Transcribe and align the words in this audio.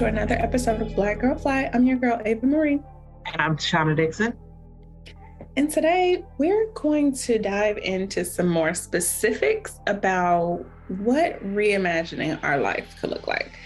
To 0.00 0.06
another 0.06 0.36
episode 0.36 0.80
of 0.80 0.94
Black 0.94 1.18
Girl 1.18 1.36
Fly. 1.36 1.68
I'm 1.74 1.84
your 1.84 1.98
girl, 1.98 2.22
Ava 2.24 2.46
Marie. 2.46 2.80
And 3.26 3.36
I'm 3.38 3.58
Shauna 3.58 3.94
Dixon. 3.94 4.32
And 5.58 5.70
today 5.70 6.24
we're 6.38 6.68
going 6.72 7.12
to 7.16 7.38
dive 7.38 7.76
into 7.76 8.24
some 8.24 8.48
more 8.48 8.72
specifics 8.72 9.78
about 9.86 10.64
what 10.88 11.44
reimagining 11.44 12.42
our 12.42 12.56
life 12.56 12.96
could 12.98 13.10
look 13.10 13.26
like. 13.26 13.58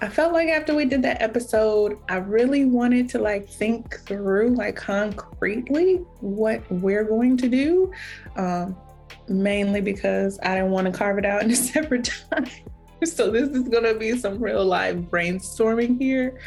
I 0.00 0.08
felt 0.08 0.32
like 0.32 0.48
after 0.48 0.76
we 0.76 0.84
did 0.84 1.02
that 1.02 1.20
episode, 1.20 1.98
I 2.08 2.18
really 2.18 2.66
wanted 2.66 3.08
to 3.08 3.18
like 3.18 3.48
think 3.48 3.98
through 4.06 4.54
like 4.54 4.76
concretely 4.76 5.96
what 6.20 6.62
we're 6.70 7.02
going 7.02 7.36
to 7.38 7.48
do. 7.48 7.90
Um, 8.36 8.76
mainly 9.28 9.80
because 9.80 10.38
I 10.44 10.54
didn't 10.54 10.70
want 10.70 10.86
to 10.86 10.96
carve 10.96 11.18
it 11.18 11.24
out 11.26 11.42
in 11.42 11.50
a 11.50 11.56
separate 11.56 12.12
time. 12.30 12.46
so 13.04 13.30
this 13.30 13.48
is 13.48 13.68
gonna 13.68 13.94
be 13.94 14.16
some 14.16 14.38
real 14.38 14.64
life 14.64 14.96
brainstorming 14.96 16.00
here. 16.00 16.40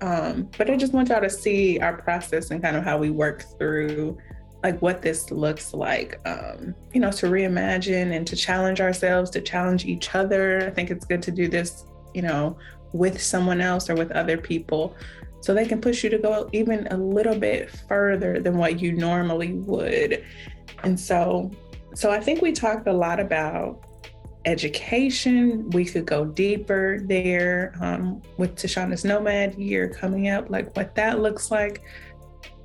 Um, 0.00 0.50
but 0.58 0.68
I 0.70 0.76
just 0.76 0.92
want 0.92 1.08
y'all 1.08 1.20
to 1.20 1.30
see 1.30 1.78
our 1.78 1.96
process 1.96 2.50
and 2.50 2.62
kind 2.62 2.76
of 2.76 2.84
how 2.84 2.98
we 2.98 3.10
work 3.10 3.44
through 3.58 4.18
like 4.62 4.80
what 4.80 5.02
this 5.02 5.30
looks 5.30 5.72
like. 5.72 6.20
Um, 6.26 6.74
you 6.92 7.00
know 7.00 7.10
to 7.12 7.26
reimagine 7.26 8.14
and 8.14 8.26
to 8.26 8.36
challenge 8.36 8.80
ourselves 8.80 9.30
to 9.30 9.40
challenge 9.40 9.84
each 9.86 10.14
other. 10.14 10.66
I 10.66 10.70
think 10.70 10.90
it's 10.90 11.04
good 11.04 11.22
to 11.22 11.30
do 11.30 11.48
this 11.48 11.84
you 12.12 12.22
know 12.22 12.56
with 12.92 13.20
someone 13.20 13.60
else 13.60 13.90
or 13.90 13.94
with 13.94 14.12
other 14.12 14.36
people 14.36 14.96
so 15.40 15.52
they 15.52 15.66
can 15.66 15.80
push 15.80 16.04
you 16.04 16.10
to 16.10 16.18
go 16.18 16.48
even 16.52 16.86
a 16.88 16.96
little 16.96 17.38
bit 17.38 17.70
further 17.70 18.40
than 18.40 18.56
what 18.56 18.80
you 18.80 18.92
normally 18.92 19.52
would. 19.52 20.24
And 20.84 20.98
so 20.98 21.50
so 21.94 22.10
i 22.10 22.20
think 22.20 22.42
we 22.42 22.52
talked 22.52 22.86
a 22.88 22.92
lot 22.92 23.20
about 23.20 23.80
education. 24.44 25.70
We 25.70 25.84
could 25.84 26.06
go 26.06 26.24
deeper 26.24 27.00
there 27.02 27.74
um, 27.80 28.22
with 28.36 28.56
Tashuanda's 28.56 29.04
Nomad 29.04 29.54
year 29.54 29.88
coming 29.88 30.28
up, 30.28 30.50
like 30.50 30.74
what 30.76 30.94
that 30.94 31.20
looks 31.20 31.50
like. 31.50 31.82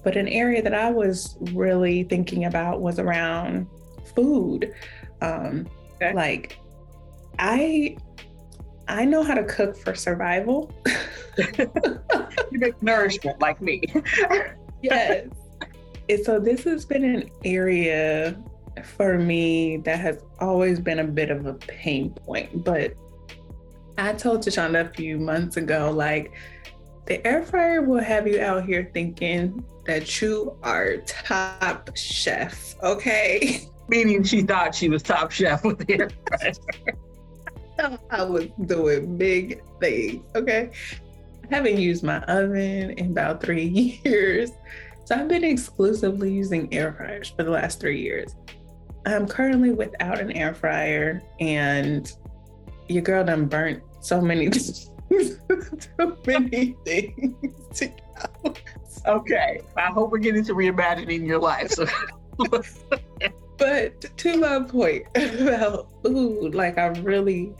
But 0.03 0.15
an 0.15 0.27
area 0.27 0.61
that 0.61 0.73
I 0.73 0.91
was 0.91 1.37
really 1.53 2.03
thinking 2.03 2.45
about 2.45 2.81
was 2.81 2.99
around 2.99 3.67
food. 4.15 4.73
Um, 5.21 5.67
okay. 5.95 6.13
Like, 6.13 6.57
I 7.37 7.97
I 8.87 9.05
know 9.05 9.23
how 9.23 9.35
to 9.35 9.43
cook 9.43 9.77
for 9.77 9.93
survival. 9.93 10.71
you 11.37 12.59
make 12.59 12.81
nourishment 12.81 13.39
like 13.39 13.61
me. 13.61 13.83
yes. 14.81 15.27
And 16.09 16.25
so 16.25 16.39
this 16.39 16.63
has 16.63 16.85
been 16.85 17.03
an 17.03 17.29
area 17.45 18.41
for 18.85 19.17
me 19.17 19.77
that 19.77 19.99
has 19.99 20.23
always 20.39 20.79
been 20.79 20.99
a 20.99 21.03
bit 21.03 21.29
of 21.29 21.45
a 21.45 21.53
pain 21.53 22.11
point. 22.11 22.63
But 22.63 22.93
I 23.97 24.13
told 24.13 24.41
Tashuanda 24.41 24.89
a 24.89 24.93
few 24.93 25.17
months 25.17 25.57
ago, 25.57 25.91
like, 25.91 26.31
the 27.05 27.25
air 27.25 27.43
fryer 27.43 27.81
will 27.81 28.03
have 28.03 28.27
you 28.27 28.39
out 28.39 28.65
here 28.65 28.89
thinking 28.93 29.65
that 29.85 30.21
you 30.21 30.55
are 30.63 30.97
top 31.07 31.95
chef, 31.95 32.75
okay? 32.83 33.67
Meaning 33.89 34.23
she 34.23 34.43
thought 34.43 34.75
she 34.75 34.87
was 34.89 35.01
top 35.01 35.31
chef 35.31 35.63
with 35.65 35.79
the 35.79 35.99
air 35.99 36.09
fryer. 36.27 36.53
I 38.11 38.23
was 38.23 38.47
doing 38.65 39.17
big 39.17 39.61
things, 39.79 40.23
okay? 40.35 40.71
I 41.49 41.55
haven't 41.55 41.77
used 41.77 42.03
my 42.03 42.19
oven 42.21 42.91
in 42.91 43.07
about 43.07 43.41
three 43.41 43.99
years. 44.05 44.51
So 45.05 45.15
I've 45.15 45.27
been 45.27 45.43
exclusively 45.43 46.31
using 46.31 46.71
air 46.71 46.93
fryers 46.93 47.29
for 47.29 47.43
the 47.43 47.49
last 47.49 47.79
three 47.79 47.99
years. 47.99 48.35
I'm 49.05 49.27
currently 49.27 49.71
without 49.71 50.19
an 50.19 50.31
air 50.31 50.53
fryer, 50.53 51.21
and 51.39 52.11
your 52.87 53.01
girl 53.01 53.23
done 53.23 53.45
burnt 53.45 53.81
so 54.01 54.21
many 54.21 54.49
things, 54.49 54.89
so 55.97 56.17
many 56.25 56.75
things. 56.85 57.83
Okay, 59.05 59.61
I 59.77 59.85
hope 59.87 60.11
we're 60.11 60.19
getting 60.19 60.43
to 60.45 60.53
reimagining 60.53 61.25
your 61.25 61.39
life. 61.39 61.71
So. 61.71 61.87
but 63.57 64.17
to 64.17 64.37
my 64.37 64.61
point 64.61 65.05
about 65.15 65.89
food, 66.03 66.55
like 66.55 66.77
I 66.77 66.87
really, 66.87 67.53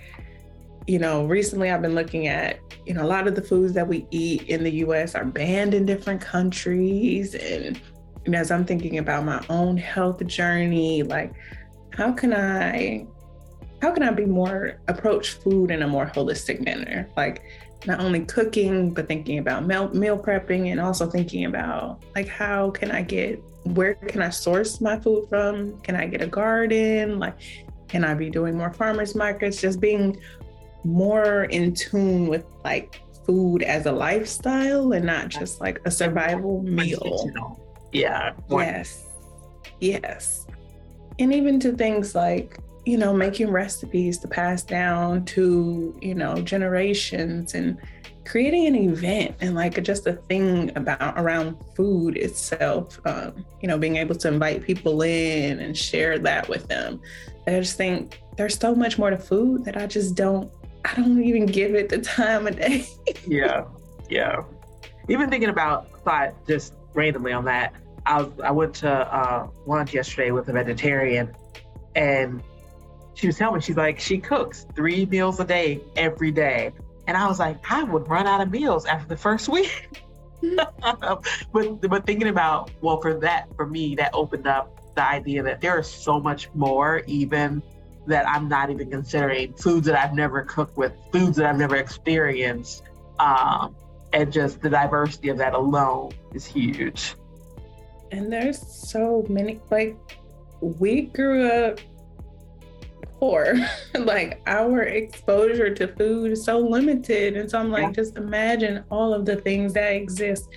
you 0.88 1.00
know, 1.00 1.26
recently 1.26 1.70
I've 1.72 1.82
been 1.82 1.96
looking 1.96 2.28
at, 2.28 2.60
you 2.86 2.94
know, 2.94 3.04
a 3.04 3.08
lot 3.08 3.28
of 3.28 3.36
the 3.36 3.42
foods 3.42 3.74
that 3.74 3.88
we 3.88 4.06
eat 4.12 4.44
in 4.44 4.64
the 4.64 4.72
US 4.86 5.16
are 5.16 5.26
banned 5.26 5.74
in 5.74 5.86
different 5.86 6.22
countries 6.22 7.36
and 7.36 7.80
and 8.30 8.36
as 8.36 8.52
I'm 8.52 8.64
thinking 8.64 9.00
about 9.00 9.26
my 9.26 9.44
own 9.50 9.76
health 9.76 10.24
journey, 10.28 11.02
like 11.02 11.34
how 11.94 12.12
can 12.12 12.32
I 12.32 13.08
how 13.82 13.92
can 13.92 14.04
I 14.04 14.12
be 14.12 14.26
more 14.26 14.80
approach 14.88 15.32
food 15.32 15.72
in 15.72 15.82
a 15.82 15.88
more 15.88 16.06
holistic 16.06 16.64
manner? 16.64 17.10
Like 17.18 17.42
not 17.88 18.02
only 18.02 18.20
cooking, 18.26 18.94
but 18.94 19.08
thinking 19.08 19.40
about 19.40 19.66
meal, 19.66 19.90
meal 19.96 20.16
prepping 20.16 20.72
and 20.72 20.80
also 20.80 21.10
thinking 21.10 21.46
about 21.46 22.04
like 22.14 22.28
how 22.28 22.70
can 22.70 22.92
I 22.92 23.02
get 23.02 23.42
where 23.64 23.96
can 23.96 24.22
I 24.22 24.30
source 24.30 24.80
my 24.80 25.00
food 25.00 25.28
from? 25.28 25.82
Can 25.82 25.96
I 25.96 26.06
get 26.06 26.22
a 26.22 26.28
garden? 26.28 27.18
Like 27.18 27.34
can 27.88 28.04
I 28.04 28.14
be 28.14 28.30
doing 28.30 28.56
more 28.56 28.72
farmers 28.72 29.16
markets? 29.16 29.60
Just 29.60 29.82
being 29.82 30.22
more 30.84 31.46
in 31.46 31.74
tune 31.74 32.28
with 32.28 32.46
like 32.64 33.02
food 33.26 33.64
as 33.64 33.88
a 33.88 33.92
lifestyle 33.92 34.92
and 34.92 35.04
not 35.04 35.30
just 35.30 35.60
like 35.60 35.82
a 35.86 35.90
survival 35.90 36.62
meal. 36.62 37.58
Yeah. 37.92 38.34
Yes. 38.50 39.06
Yes. 39.80 40.48
And 41.18 41.34
even 41.34 41.60
to 41.62 41.74
things 41.74 42.16
like, 42.16 42.60
you 42.86 42.98
know, 42.98 43.14
making 43.14 43.50
recipes 43.52 44.18
to 44.20 44.28
pass 44.28 44.64
down 44.64 45.26
to, 45.26 45.98
you 46.02 46.16
know, 46.16 46.36
generations 46.36 47.54
and 47.54 47.78
creating 48.26 48.68
an 48.68 48.76
event 48.76 49.36
and 49.42 49.56
like 49.56 49.82
just 49.84 50.06
a 50.08 50.14
thing 50.14 50.72
about 50.76 51.18
around 51.18 51.58
food 51.76 52.16
itself, 52.16 53.00
um, 53.06 53.46
you 53.62 53.68
know, 53.68 53.78
being 53.78 53.98
able 53.98 54.16
to 54.16 54.28
invite 54.28 54.64
people 54.64 55.02
in 55.02 55.60
and 55.60 55.78
share 55.78 56.20
that 56.20 56.48
with 56.48 56.68
them. 56.68 57.02
I 57.48 57.52
just 57.52 57.76
think 57.76 58.22
there's 58.38 58.58
so 58.58 58.76
much 58.76 58.98
more 58.98 59.10
to 59.10 59.18
food 59.18 59.66
that 59.66 59.78
I 59.78 59.88
just 59.88 60.16
don't, 60.16 60.52
I 60.86 60.96
don't 60.96 61.24
even 61.24 61.46
give 61.48 61.76
it 61.76 61.90
the 61.90 61.98
time 61.98 62.48
of 62.48 62.56
day. 62.56 62.88
yeah. 63.28 63.66
Yeah. 64.10 64.44
Even 65.10 65.30
thinking 65.30 65.50
about 65.50 65.90
thought 66.04 66.34
just 66.48 66.74
randomly 66.94 67.34
on 67.34 67.46
that. 67.46 67.74
I 68.06 68.28
I 68.44 68.52
went 68.52 68.76
to 68.76 68.90
uh, 68.92 69.48
lunch 69.66 69.94
yesterday 69.94 70.32
with 70.32 70.50
a 70.50 70.54
vegetarian, 70.54 71.36
and 71.96 72.42
she 73.14 73.28
was 73.28 73.38
telling 73.38 73.56
me 73.56 73.62
she's 73.62 73.78
like 73.78 74.00
she 74.00 74.18
cooks 74.18 74.66
three 74.76 75.06
meals 75.06 75.40
a 75.40 75.46
day 75.46 75.82
every 75.96 76.32
day, 76.32 76.72
and 77.08 77.18
I 77.18 77.28
was 77.28 77.40
like 77.40 77.58
I 77.72 77.84
would 77.84 78.08
run 78.08 78.28
out 78.28 78.42
of 78.42 78.52
meals 78.52 78.86
after 78.86 79.08
the 79.08 79.18
first 79.18 79.50
week. 79.50 80.02
but 80.82 81.22
but 81.54 82.06
thinking 82.06 82.30
about 82.30 82.72
well 82.82 83.02
for 83.02 83.20
that 83.20 83.54
for 83.56 83.66
me 83.66 83.96
that 83.96 84.12
opened 84.14 84.48
up 84.48 84.80
the 84.96 85.06
idea 85.06 85.44
that 85.44 85.60
there 85.60 85.78
is 85.80 85.88
so 85.88 86.20
much 86.20 86.50
more 86.54 87.04
even 87.08 87.62
that 88.08 88.28
I'm 88.28 88.48
not 88.48 88.70
even 88.70 88.90
considering 88.90 89.54
foods 89.54 89.86
that 89.88 89.98
I've 89.98 90.14
never 90.14 90.44
cooked 90.44 90.78
with, 90.78 90.94
foods 91.12 91.38
that 91.38 91.46
I've 91.46 91.58
never 91.58 91.76
experienced. 91.76 92.84
Um, 93.20 93.76
and 94.14 94.32
just 94.32 94.62
the 94.62 94.70
diversity 94.70 95.30
of 95.30 95.38
that 95.38 95.54
alone 95.54 96.12
is 96.34 96.46
huge. 96.46 97.16
And 98.12 98.32
there's 98.32 98.60
so 98.60 99.26
many, 99.30 99.60
like, 99.70 99.96
we 100.62 101.04
grew 101.04 101.48
up 101.48 101.80
poor. 103.20 103.56
like, 104.00 104.42
our 104.48 104.84
exposure 104.84 105.74
to 105.76 105.88
food 105.88 106.32
is 106.32 106.44
so 106.44 106.58
limited. 106.58 107.38
And 107.38 107.50
so 107.50 107.60
I'm 107.60 107.70
like, 107.70 107.84
yeah. 107.84 107.92
just 107.92 108.18
imagine 108.18 108.84
all 108.90 109.14
of 109.14 109.26
the 109.26 109.36
things 109.36 109.74
that 109.74 109.94
exist 109.94 110.50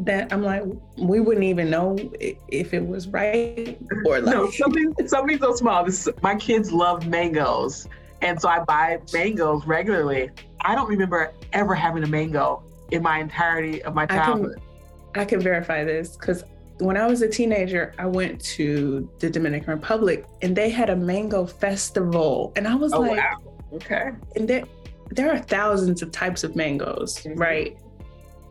that 0.00 0.32
I'm 0.32 0.42
like, 0.42 0.62
we 0.96 1.20
wouldn't 1.20 1.44
even 1.44 1.70
know 1.70 1.96
if 2.20 2.74
it 2.74 2.86
was 2.86 3.08
right 3.08 3.78
or 4.06 4.20
like. 4.20 4.34
No, 4.34 4.50
something, 4.50 4.94
something 5.06 5.38
so 5.38 5.54
small. 5.54 5.84
This, 5.84 6.08
my 6.22 6.34
kids 6.36 6.72
love 6.72 7.06
mangoes. 7.06 7.88
And 8.22 8.40
so 8.40 8.48
I 8.48 8.60
buy 8.60 8.98
mangoes 9.12 9.66
regularly. 9.66 10.30
I 10.64 10.74
don't 10.74 10.88
remember 10.88 11.32
ever 11.52 11.74
having 11.74 12.02
a 12.02 12.06
mango 12.06 12.62
in 12.90 13.02
my 13.02 13.18
entirety 13.18 13.82
of 13.82 13.94
my 13.94 14.06
childhood. 14.06 14.56
I 14.56 15.12
can, 15.12 15.22
I 15.22 15.24
can 15.24 15.40
verify 15.40 15.84
this 15.84 16.16
because 16.16 16.44
when 16.78 16.96
I 16.96 17.06
was 17.06 17.22
a 17.22 17.28
teenager, 17.28 17.94
I 17.98 18.06
went 18.06 18.40
to 18.56 19.08
the 19.20 19.30
Dominican 19.30 19.74
Republic 19.74 20.26
and 20.42 20.56
they 20.56 20.70
had 20.70 20.90
a 20.90 20.96
mango 20.96 21.46
festival. 21.46 22.52
And 22.56 22.66
I 22.66 22.74
was 22.74 22.92
oh, 22.92 23.00
like, 23.00 23.18
wow. 23.18 23.42
okay. 23.74 24.10
And 24.36 24.48
there, 24.48 24.64
there 25.10 25.30
are 25.30 25.38
thousands 25.38 26.02
of 26.02 26.10
types 26.10 26.42
of 26.44 26.56
mangoes, 26.56 27.18
mm-hmm. 27.18 27.38
right? 27.38 27.78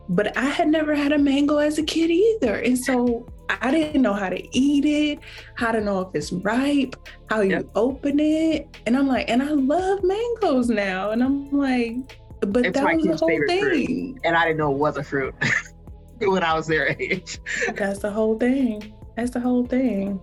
But 0.08 0.36
I 0.36 0.44
had 0.44 0.68
never 0.68 0.94
had 0.94 1.12
a 1.12 1.18
mango 1.18 1.58
as 1.58 1.78
a 1.78 1.82
kid 1.82 2.10
either. 2.10 2.56
And 2.56 2.78
so 2.78 3.26
I 3.48 3.70
didn't 3.70 4.02
know 4.02 4.12
how 4.12 4.28
to 4.28 4.56
eat 4.56 4.84
it, 4.84 5.20
how 5.54 5.72
to 5.72 5.80
know 5.80 6.00
if 6.00 6.14
it's 6.14 6.32
ripe, 6.32 6.96
how 7.30 7.40
you 7.40 7.50
yep. 7.50 7.66
open 7.74 8.20
it. 8.20 8.76
And 8.86 8.96
I'm 8.96 9.06
like, 9.06 9.28
and 9.28 9.42
I 9.42 9.50
love 9.50 10.02
mangoes 10.02 10.68
now. 10.68 11.10
And 11.10 11.22
I'm 11.22 11.50
like, 11.50 11.96
but 12.40 12.66
it's 12.66 12.78
that 12.78 12.96
was 12.96 13.04
the 13.04 13.16
whole 13.16 13.28
thing. 13.28 13.60
Fruit. 13.60 14.20
And 14.24 14.36
I 14.36 14.44
didn't 14.44 14.58
know 14.58 14.72
it 14.72 14.78
was 14.78 14.96
a 14.96 15.04
fruit 15.04 15.34
when 16.20 16.42
I 16.42 16.54
was 16.54 16.66
their 16.66 16.88
age. 17.00 17.38
That's 17.74 18.00
the 18.00 18.10
whole 18.10 18.38
thing. 18.38 18.94
That's 19.16 19.30
the 19.30 19.40
whole 19.40 19.66
thing. 19.66 20.20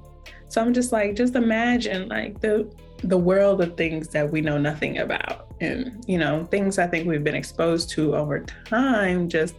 So 0.50 0.62
I'm 0.62 0.74
just 0.74 0.92
like, 0.92 1.16
just 1.16 1.36
imagine 1.36 2.10
like 2.10 2.42
the 2.42 2.72
the 3.04 3.18
world 3.18 3.62
of 3.62 3.76
things 3.78 4.08
that 4.10 4.32
we 4.32 4.42
know 4.42 4.58
nothing 4.58 5.00
about. 5.00 5.48
And 5.60 6.04
you 6.08 6.18
know 6.18 6.46
things 6.46 6.80
i 6.80 6.88
think 6.88 7.08
we've 7.08 7.24
been 7.24 7.36
exposed 7.36 7.92
to 7.92 8.16
over 8.16 8.40
time 8.66 9.30
just 9.30 9.54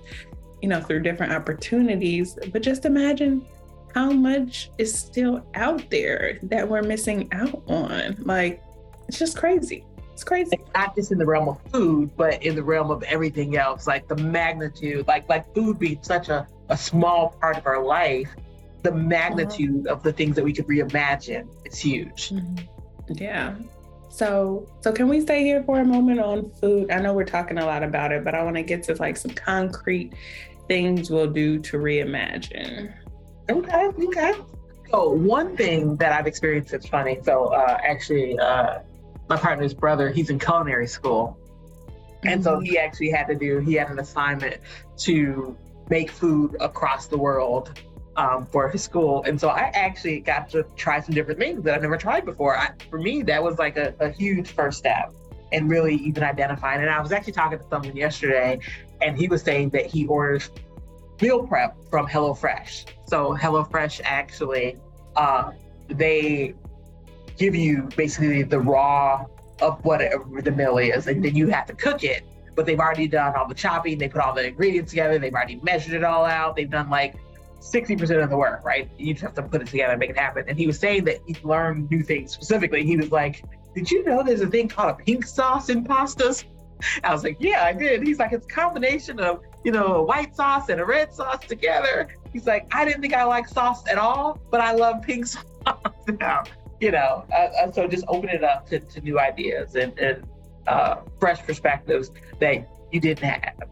you 0.60 0.68
know 0.68 0.80
through 0.80 1.00
different 1.00 1.32
opportunities. 1.32 2.38
But 2.52 2.62
just 2.62 2.84
imagine 2.84 3.46
how 3.94 4.10
much 4.10 4.70
is 4.78 4.92
still 4.92 5.46
out 5.54 5.88
there 5.90 6.38
that 6.44 6.66
we're 6.68 6.82
missing 6.82 7.28
out 7.32 7.62
on. 7.68 8.16
Like 8.20 8.62
it's 9.08 9.18
just 9.18 9.36
crazy. 9.36 9.84
It's 10.12 10.24
crazy. 10.24 10.58
Not 10.74 10.94
just 10.94 11.10
in 11.12 11.18
the 11.18 11.26
realm 11.26 11.48
of 11.48 11.60
food 11.70 12.10
but 12.16 12.42
in 12.42 12.54
the 12.54 12.62
realm 12.62 12.90
of 12.90 13.02
everything 13.04 13.56
else. 13.56 13.86
Like 13.86 14.08
the 14.08 14.16
magnitude 14.16 15.06
like 15.06 15.28
like 15.28 15.52
food 15.54 15.78
being 15.78 16.02
such 16.02 16.28
a, 16.28 16.46
a 16.68 16.76
small 16.76 17.36
part 17.40 17.58
of 17.58 17.66
our 17.66 17.84
life 17.84 18.34
the 18.82 18.92
magnitude 18.92 19.86
uh-huh. 19.86 19.96
of 19.96 20.02
the 20.02 20.12
things 20.12 20.36
that 20.36 20.44
we 20.44 20.52
could 20.52 20.66
reimagine 20.66 21.48
is 21.64 21.78
huge. 21.78 22.30
Mm-hmm. 22.30 22.66
Yeah. 23.08 23.56
So, 24.08 24.66
so 24.80 24.92
can 24.92 25.08
we 25.08 25.20
stay 25.22 25.42
here 25.42 25.62
for 25.64 25.80
a 25.80 25.84
moment 25.84 26.20
on 26.20 26.50
food? 26.60 26.90
I 26.90 27.00
know 27.00 27.14
we're 27.14 27.24
talking 27.24 27.58
a 27.58 27.64
lot 27.64 27.82
about 27.82 28.12
it, 28.12 28.24
but 28.24 28.34
I 28.34 28.42
want 28.42 28.56
to 28.56 28.62
get 28.62 28.82
to 28.84 28.94
like 28.96 29.16
some 29.16 29.30
concrete 29.30 30.12
things 30.68 31.10
we'll 31.10 31.30
do 31.30 31.58
to 31.60 31.78
reimagine. 31.78 32.92
Okay, 33.50 33.86
okay. 33.86 34.32
So 34.90 35.10
one 35.10 35.56
thing 35.56 35.96
that 35.96 36.12
I've 36.12 36.26
experienced 36.26 36.72
that's 36.72 36.86
funny. 36.86 37.18
So 37.22 37.46
uh, 37.46 37.78
actually, 37.82 38.38
uh, 38.38 38.80
my 39.28 39.36
partner's 39.36 39.72
brother, 39.72 40.10
he's 40.10 40.28
in 40.28 40.38
culinary 40.38 40.86
school, 40.86 41.38
and 42.24 42.44
so 42.44 42.56
mm-hmm. 42.56 42.64
he 42.64 42.78
actually 42.78 43.10
had 43.10 43.26
to 43.28 43.34
do. 43.34 43.58
He 43.60 43.74
had 43.74 43.90
an 43.90 43.98
assignment 43.98 44.60
to 44.98 45.56
make 45.88 46.10
food 46.10 46.56
across 46.60 47.06
the 47.06 47.16
world 47.16 47.80
um, 48.16 48.46
for 48.46 48.68
his 48.68 48.82
school. 48.82 49.22
And 49.24 49.40
so 49.40 49.48
I 49.48 49.70
actually 49.74 50.20
got 50.20 50.48
to 50.50 50.64
try 50.76 51.00
some 51.00 51.14
different 51.14 51.40
things 51.40 51.62
that 51.64 51.74
I've 51.74 51.82
never 51.82 51.96
tried 51.96 52.24
before. 52.24 52.56
I, 52.56 52.70
for 52.90 52.98
me, 52.98 53.22
that 53.22 53.42
was 53.42 53.58
like 53.58 53.76
a, 53.76 53.94
a 54.00 54.10
huge 54.10 54.48
first 54.48 54.78
step 54.78 55.12
and 55.52 55.68
really 55.70 55.96
even 55.96 56.22
identifying. 56.22 56.80
And 56.80 56.90
I 56.90 57.00
was 57.00 57.12
actually 57.12 57.34
talking 57.34 57.58
to 57.58 57.64
someone 57.68 57.96
yesterday, 57.96 58.58
and 59.00 59.16
he 59.16 59.28
was 59.28 59.42
saying 59.42 59.70
that 59.70 59.86
he 59.86 60.06
orders 60.06 60.50
meal 61.20 61.46
prep 61.46 61.76
from 61.90 62.06
HelloFresh. 62.06 62.86
So 63.06 63.36
HelloFresh 63.36 64.00
actually, 64.04 64.76
uh, 65.16 65.52
they 65.88 66.54
give 67.36 67.54
you 67.54 67.88
basically 67.96 68.42
the 68.42 68.58
raw 68.58 69.26
of 69.60 69.84
whatever 69.84 70.42
the 70.42 70.50
meal 70.50 70.78
is, 70.78 71.06
and 71.06 71.24
then 71.24 71.36
you 71.36 71.48
have 71.48 71.66
to 71.66 71.74
cook 71.74 72.02
it. 72.02 72.24
But 72.54 72.66
they've 72.66 72.80
already 72.80 73.08
done 73.08 73.34
all 73.34 73.48
the 73.48 73.54
chopping. 73.54 73.96
They 73.96 74.08
put 74.08 74.20
all 74.20 74.34
the 74.34 74.48
ingredients 74.48 74.90
together. 74.90 75.18
They've 75.18 75.32
already 75.32 75.56
measured 75.62 75.94
it 75.94 76.04
all 76.04 76.26
out. 76.26 76.54
They've 76.54 76.68
done 76.68 76.90
like 76.90 77.14
60% 77.62 78.22
of 78.22 78.30
the 78.30 78.36
work, 78.36 78.64
right? 78.64 78.90
You 78.98 79.14
just 79.14 79.22
have 79.22 79.34
to 79.34 79.42
put 79.42 79.62
it 79.62 79.68
together 79.68 79.92
and 79.92 80.00
make 80.00 80.10
it 80.10 80.18
happen. 80.18 80.44
And 80.48 80.58
he 80.58 80.66
was 80.66 80.78
saying 80.78 81.04
that 81.04 81.18
he 81.26 81.36
learned 81.42 81.90
new 81.90 82.02
things 82.02 82.32
specifically. 82.32 82.84
He 82.84 82.96
was 82.96 83.12
like, 83.12 83.44
Did 83.74 83.90
you 83.90 84.04
know 84.04 84.22
there's 84.22 84.40
a 84.40 84.48
thing 84.48 84.68
called 84.68 84.90
a 84.90 84.94
pink 84.94 85.24
sauce 85.24 85.68
in 85.68 85.84
pastas? 85.84 86.44
I 87.04 87.12
was 87.12 87.22
like, 87.22 87.36
Yeah, 87.38 87.64
I 87.64 87.72
did. 87.72 88.02
He's 88.06 88.18
like, 88.18 88.32
It's 88.32 88.46
a 88.46 88.48
combination 88.48 89.20
of, 89.20 89.42
you 89.64 89.70
know, 89.70 89.94
a 89.94 90.02
white 90.02 90.34
sauce 90.34 90.68
and 90.68 90.80
a 90.80 90.84
red 90.84 91.12
sauce 91.14 91.40
together. 91.46 92.08
He's 92.32 92.46
like, 92.46 92.66
I 92.74 92.84
didn't 92.84 93.00
think 93.00 93.14
I 93.14 93.24
liked 93.24 93.50
sauce 93.50 93.86
at 93.88 93.98
all, 93.98 94.40
but 94.50 94.60
I 94.60 94.72
love 94.72 95.02
pink 95.02 95.26
sauce 95.26 95.44
now. 96.20 96.42
You 96.80 96.90
know, 96.90 97.24
uh, 97.32 97.48
uh, 97.62 97.70
so 97.70 97.86
just 97.86 98.04
open 98.08 98.28
it 98.28 98.42
up 98.42 98.66
to, 98.70 98.80
to 98.80 99.00
new 99.02 99.20
ideas 99.20 99.76
and, 99.76 99.96
and 100.00 100.26
uh, 100.66 100.96
fresh 101.20 101.40
perspectives 101.42 102.10
that 102.40 102.68
you 102.90 103.00
didn't 103.00 103.24
have. 103.24 103.68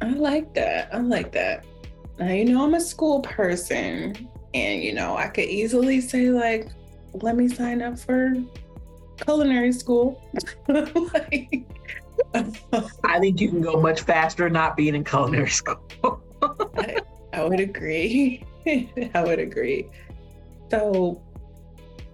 I 0.00 0.10
like 0.10 0.54
that. 0.54 0.94
I 0.94 0.98
like 0.98 1.32
that. 1.32 1.64
Now, 2.18 2.30
you 2.32 2.44
know, 2.46 2.64
I'm 2.64 2.74
a 2.74 2.80
school 2.80 3.20
person, 3.20 4.28
and, 4.54 4.82
you 4.82 4.92
know, 4.92 5.16
I 5.16 5.28
could 5.28 5.44
easily 5.44 6.00
say, 6.00 6.30
like, 6.30 6.68
let 7.14 7.36
me 7.36 7.48
sign 7.48 7.80
up 7.80 7.98
for 7.98 8.34
culinary 9.20 9.72
school. 9.72 10.20
like, 10.68 11.64
I 13.04 13.18
think 13.20 13.40
you 13.40 13.48
can 13.48 13.60
go 13.60 13.80
much 13.80 14.02
faster 14.02 14.50
not 14.50 14.76
being 14.76 14.94
in 14.94 15.04
culinary 15.04 15.50
school. 15.50 15.80
I, 16.76 16.98
I 17.32 17.44
would 17.44 17.60
agree. 17.60 18.44
I 18.66 19.22
would 19.24 19.38
agree. 19.38 19.88
So, 20.70 21.22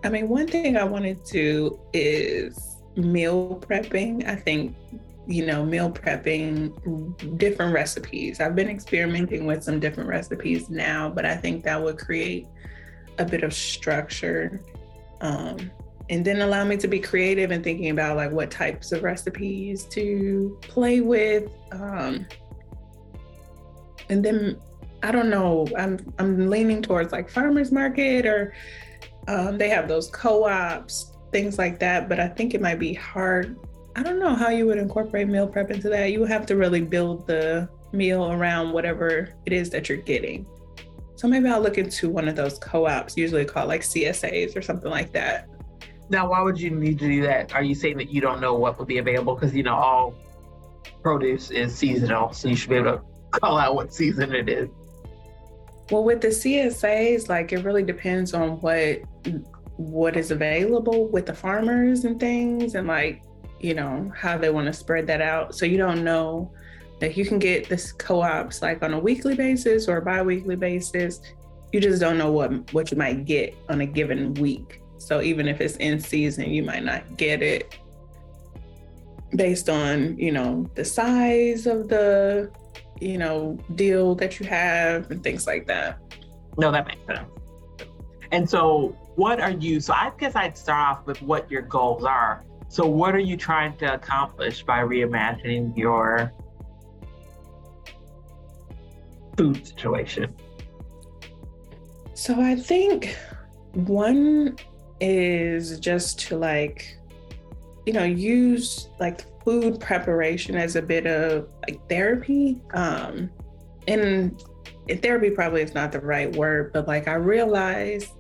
I 0.05 0.09
mean, 0.11 0.29
one 0.29 0.47
thing 0.47 0.77
I 0.77 0.85
wanted 0.85 1.25
to 1.27 1.33
do 1.33 1.81
is 1.93 2.77
meal 2.97 3.63
prepping. 3.67 4.27
I 4.29 4.37
think 4.37 4.77
you 5.27 5.47
know, 5.47 5.65
meal 5.65 5.91
prepping 5.91 7.39
different 7.39 7.73
recipes. 7.75 8.41
I've 8.41 8.55
been 8.55 8.69
experimenting 8.69 9.47
with 9.47 9.63
some 9.63 9.81
different 9.81 10.09
recipes 10.09 10.69
now, 10.69 11.09
but 11.09 11.25
I 11.25 11.37
think 11.37 11.65
that 11.65 11.83
would 11.83 11.99
create 11.99 12.47
a 13.19 13.25
bit 13.25 13.43
of 13.43 13.55
structure. 13.55 14.61
Um, 15.21 15.71
and 16.11 16.25
then 16.25 16.43
allow 16.43 16.65
me 16.65 16.77
to 16.77 16.89
be 16.89 17.01
creative 17.01 17.51
and 17.51 17.65
thinking 17.65 17.91
about 17.91 18.17
like 18.17 18.31
what 18.31 18.51
types 18.51 18.93
of 18.93 19.03
recipes 19.03 19.85
to 19.85 20.59
play 20.61 21.01
with. 21.01 21.51
Um, 21.73 22.27
and 24.11 24.23
then 24.23 24.61
I 25.03 25.11
don't 25.11 25.31
know, 25.31 25.67
I'm 25.77 25.99
I'm 26.19 26.51
leaning 26.51 26.83
towards 26.83 27.13
like 27.13 27.31
farmers 27.31 27.73
market 27.73 28.27
or 28.27 28.53
um, 29.29 29.57
they 29.57 29.71
have 29.71 29.89
those 29.89 30.09
co-ops, 30.11 31.17
things 31.33 31.57
like 31.57 31.79
that. 31.79 32.09
But 32.11 32.21
I 32.21 32.29
think 32.29 32.53
it 32.53 32.61
might 32.61 32.79
be 32.79 32.93
hard 32.93 33.57
I 33.97 34.03
don't 34.03 34.19
know 34.19 34.35
how 34.35 34.49
you 34.51 34.67
would 34.67 34.79
incorporate 34.79 35.29
meal 35.29 35.47
prep 35.47 35.71
into 35.71 35.89
that. 35.91 36.11
You 36.11 36.21
would 36.21 36.31
have 36.31 36.47
to 36.47 36.57
really 36.57 36.81
build 36.81 37.27
the 37.27 37.69
meal 37.93 38.33
around 38.33 38.73
whatever 38.73 39.35
it 39.47 39.53
is 39.53 39.71
that 39.71 39.89
you're 39.89 39.99
getting. 39.99 40.47
So 41.17 41.29
maybe 41.29 41.49
I'll 41.49 41.61
look 41.61 41.79
into 41.79 42.11
one 42.11 42.27
of 42.27 42.35
those 42.35 42.59
co-ops, 42.59 43.17
usually 43.17 43.45
called 43.45 43.69
like 43.69 43.83
CSAs 43.83 44.57
or 44.57 44.63
something 44.63 44.91
like 44.91 45.13
that. 45.13 45.49
Now, 46.11 46.29
why 46.29 46.43
would 46.43 46.61
you 46.61 46.71
need 46.71 46.99
to 46.99 47.09
do 47.09 47.23
that? 47.23 47.55
Are 47.55 47.63
you 47.63 47.75
saying 47.75 47.97
that 47.99 48.11
you 48.11 48.21
don't 48.21 48.41
know 48.41 48.55
what 48.55 48.79
would 48.79 48.89
be 48.89 48.99
available? 48.99 49.35
Because 49.35 49.55
you 49.55 49.63
know 49.63 49.75
all 49.75 50.15
produce 51.03 51.51
is 51.51 51.75
seasonal, 51.75 52.33
so 52.33 52.49
you 52.49 52.57
should 52.57 52.71
be 52.71 52.77
able 52.77 52.99
to 52.99 53.03
call 53.31 53.59
out 53.59 53.75
what 53.75 53.95
season 53.95 54.35
it 54.35 54.49
is. 54.49 54.69
Well, 55.91 56.03
with 56.03 56.21
the 56.21 56.29
CSAs, 56.29 57.29
like 57.29 57.53
it 57.53 57.65
really 57.65 57.83
depends 57.83 58.35
on 58.35 58.61
what 58.61 59.03
what 59.77 60.17
is 60.17 60.31
available 60.31 61.09
with 61.09 61.27
the 61.27 61.35
farmers 61.35 62.05
and 62.05 62.19
things, 62.19 62.75
and 62.75 62.89
like 62.89 63.23
you 63.61 63.75
know, 63.75 64.13
how 64.17 64.37
they 64.37 64.51
want 64.51 64.67
to 64.67 64.73
spread 64.73 65.07
that 65.07 65.21
out. 65.21 65.55
So 65.55 65.67
you 65.67 65.77
don't 65.77 66.05
know 66.05 66.53
that 67.01 67.17
you 67.17 67.25
can 67.25 67.39
get 67.39 67.69
this 67.69 67.93
co-ops 67.93 68.63
like 68.63 68.83
on 68.83 68.95
a 68.95 68.99
weekly 68.99 69.35
basis 69.35 69.89
or 69.89 69.99
a 69.99 70.03
bi-weekly 70.03 70.57
basis. 70.57 71.21
You 71.73 71.81
just 71.81 72.01
don't 72.01 72.19
know 72.19 72.31
what 72.31 72.73
what 72.73 72.91
you 72.91 72.97
might 72.97 73.25
get 73.25 73.55
on 73.69 73.81
a 73.81 73.87
given 73.87 74.35
week. 74.35 74.81
So 74.99 75.21
even 75.21 75.49
if 75.49 75.61
it's 75.61 75.77
in 75.77 76.01
season, 76.01 76.51
you 76.51 76.63
might 76.63 76.85
not 76.85 77.17
get 77.17 77.43
it 77.43 77.79
based 79.37 79.69
on, 79.69 80.17
you 80.17 80.31
know, 80.33 80.71
the 80.75 80.85
size 80.85 81.67
of 81.67 81.89
the, 81.89 82.51
you 83.01 83.19
know, 83.19 83.59
deal 83.75 84.15
that 84.15 84.39
you 84.39 84.47
have 84.47 85.11
and 85.11 85.23
things 85.23 85.47
like 85.47 85.67
that. 85.67 85.99
No, 86.57 86.71
that 86.71 86.87
makes 86.87 87.05
sense. 87.07 87.29
And 88.31 88.49
so 88.49 88.97
what 89.17 89.41
are 89.41 89.51
you 89.51 89.81
so 89.81 89.93
I 89.93 90.11
guess 90.19 90.35
I'd 90.35 90.59
start 90.59 90.99
off 90.99 91.07
with 91.07 91.23
what 91.23 91.51
your 91.51 91.63
goals 91.63 92.05
are 92.05 92.45
so, 92.75 92.85
what 92.89 93.15
are 93.15 93.21
you 93.21 93.37
trying 93.37 93.77
to 93.77 93.95
accomplish 93.95 94.65
by 94.65 94.81
reimagining 94.81 95.77
your 95.77 96.33
food 99.37 99.65
situation? 99.65 100.35
So, 102.15 102.41
I 102.41 102.57
think 102.57 103.17
one 103.75 104.57
is 104.99 105.79
just 105.79 106.19
to 106.27 106.37
like, 106.37 106.99
you 107.87 107.93
know, 107.93 108.03
use 108.03 108.89
like 108.99 109.25
food 109.45 109.79
preparation 109.79 110.57
as 110.57 110.75
a 110.75 110.83
bit 110.83 111.07
of 111.07 111.47
like 111.69 111.79
therapy. 111.89 112.61
Um, 112.73 113.31
and 113.87 114.43
therapy 115.01 115.31
probably 115.31 115.63
is 115.63 115.75
not 115.75 115.93
the 115.93 116.01
right 116.01 116.35
word, 116.35 116.73
but 116.73 116.89
like 116.89 117.07
I 117.07 117.15
realized 117.15 118.11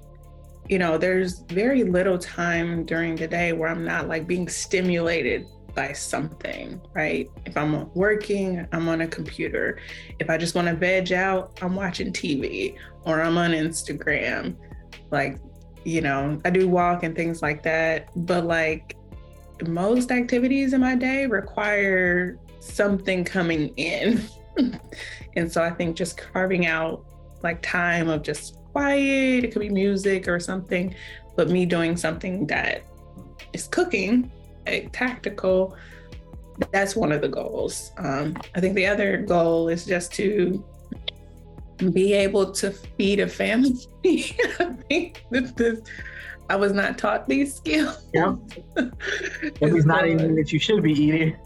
you 0.68 0.78
know, 0.78 0.96
there's 0.96 1.40
very 1.40 1.84
little 1.84 2.18
time 2.18 2.84
during 2.84 3.16
the 3.16 3.28
day 3.28 3.52
where 3.52 3.68
I'm 3.68 3.84
not 3.84 4.08
like 4.08 4.26
being 4.26 4.48
stimulated 4.48 5.46
by 5.74 5.92
something, 5.92 6.80
right? 6.94 7.28
If 7.44 7.56
I'm 7.56 7.92
working, 7.94 8.66
I'm 8.72 8.88
on 8.88 9.02
a 9.02 9.06
computer. 9.06 9.78
If 10.20 10.30
I 10.30 10.38
just 10.38 10.54
want 10.54 10.68
to 10.68 10.74
veg 10.74 11.12
out, 11.12 11.58
I'm 11.60 11.74
watching 11.74 12.12
TV 12.12 12.76
or 13.04 13.20
I'm 13.20 13.36
on 13.36 13.50
Instagram. 13.50 14.56
Like, 15.10 15.38
you 15.84 16.00
know, 16.00 16.40
I 16.44 16.50
do 16.50 16.68
walk 16.68 17.02
and 17.02 17.14
things 17.14 17.42
like 17.42 17.62
that. 17.64 18.08
But 18.16 18.44
like 18.44 18.96
most 19.66 20.10
activities 20.10 20.72
in 20.72 20.80
my 20.80 20.94
day 20.94 21.26
require 21.26 22.38
something 22.60 23.24
coming 23.24 23.68
in. 23.76 24.22
and 25.36 25.50
so 25.50 25.62
I 25.62 25.70
think 25.70 25.96
just 25.96 26.16
carving 26.16 26.66
out 26.66 27.04
like 27.42 27.60
time 27.60 28.08
of 28.08 28.22
just 28.22 28.58
quiet, 28.74 29.44
it 29.44 29.52
could 29.52 29.60
be 29.60 29.68
music 29.68 30.26
or 30.26 30.40
something, 30.40 30.94
but 31.36 31.48
me 31.48 31.64
doing 31.64 31.96
something 31.96 32.46
that 32.48 32.82
is 33.52 33.68
cooking, 33.68 34.30
like 34.66 34.90
tactical, 34.92 35.76
that's 36.72 36.96
one 36.96 37.12
of 37.12 37.20
the 37.20 37.28
goals. 37.28 37.92
Um, 37.98 38.36
I 38.56 38.60
think 38.60 38.74
the 38.74 38.86
other 38.86 39.18
goal 39.18 39.68
is 39.68 39.86
just 39.86 40.12
to 40.14 40.64
be 41.92 42.12
able 42.14 42.50
to 42.52 42.72
feed 42.72 43.20
a 43.20 43.28
family. 43.28 43.78
I 44.04 44.74
think 44.88 45.24
this, 45.30 45.52
this 45.52 45.80
I 46.50 46.56
was 46.56 46.72
not 46.72 46.98
taught 46.98 47.28
these 47.28 47.54
skills. 47.54 48.08
Yep. 48.12 48.34
it's 49.60 49.86
not 49.86 50.02
anything 50.04 50.34
that 50.34 50.52
you 50.52 50.58
should 50.58 50.82
be 50.82 50.92
eating. 50.92 51.36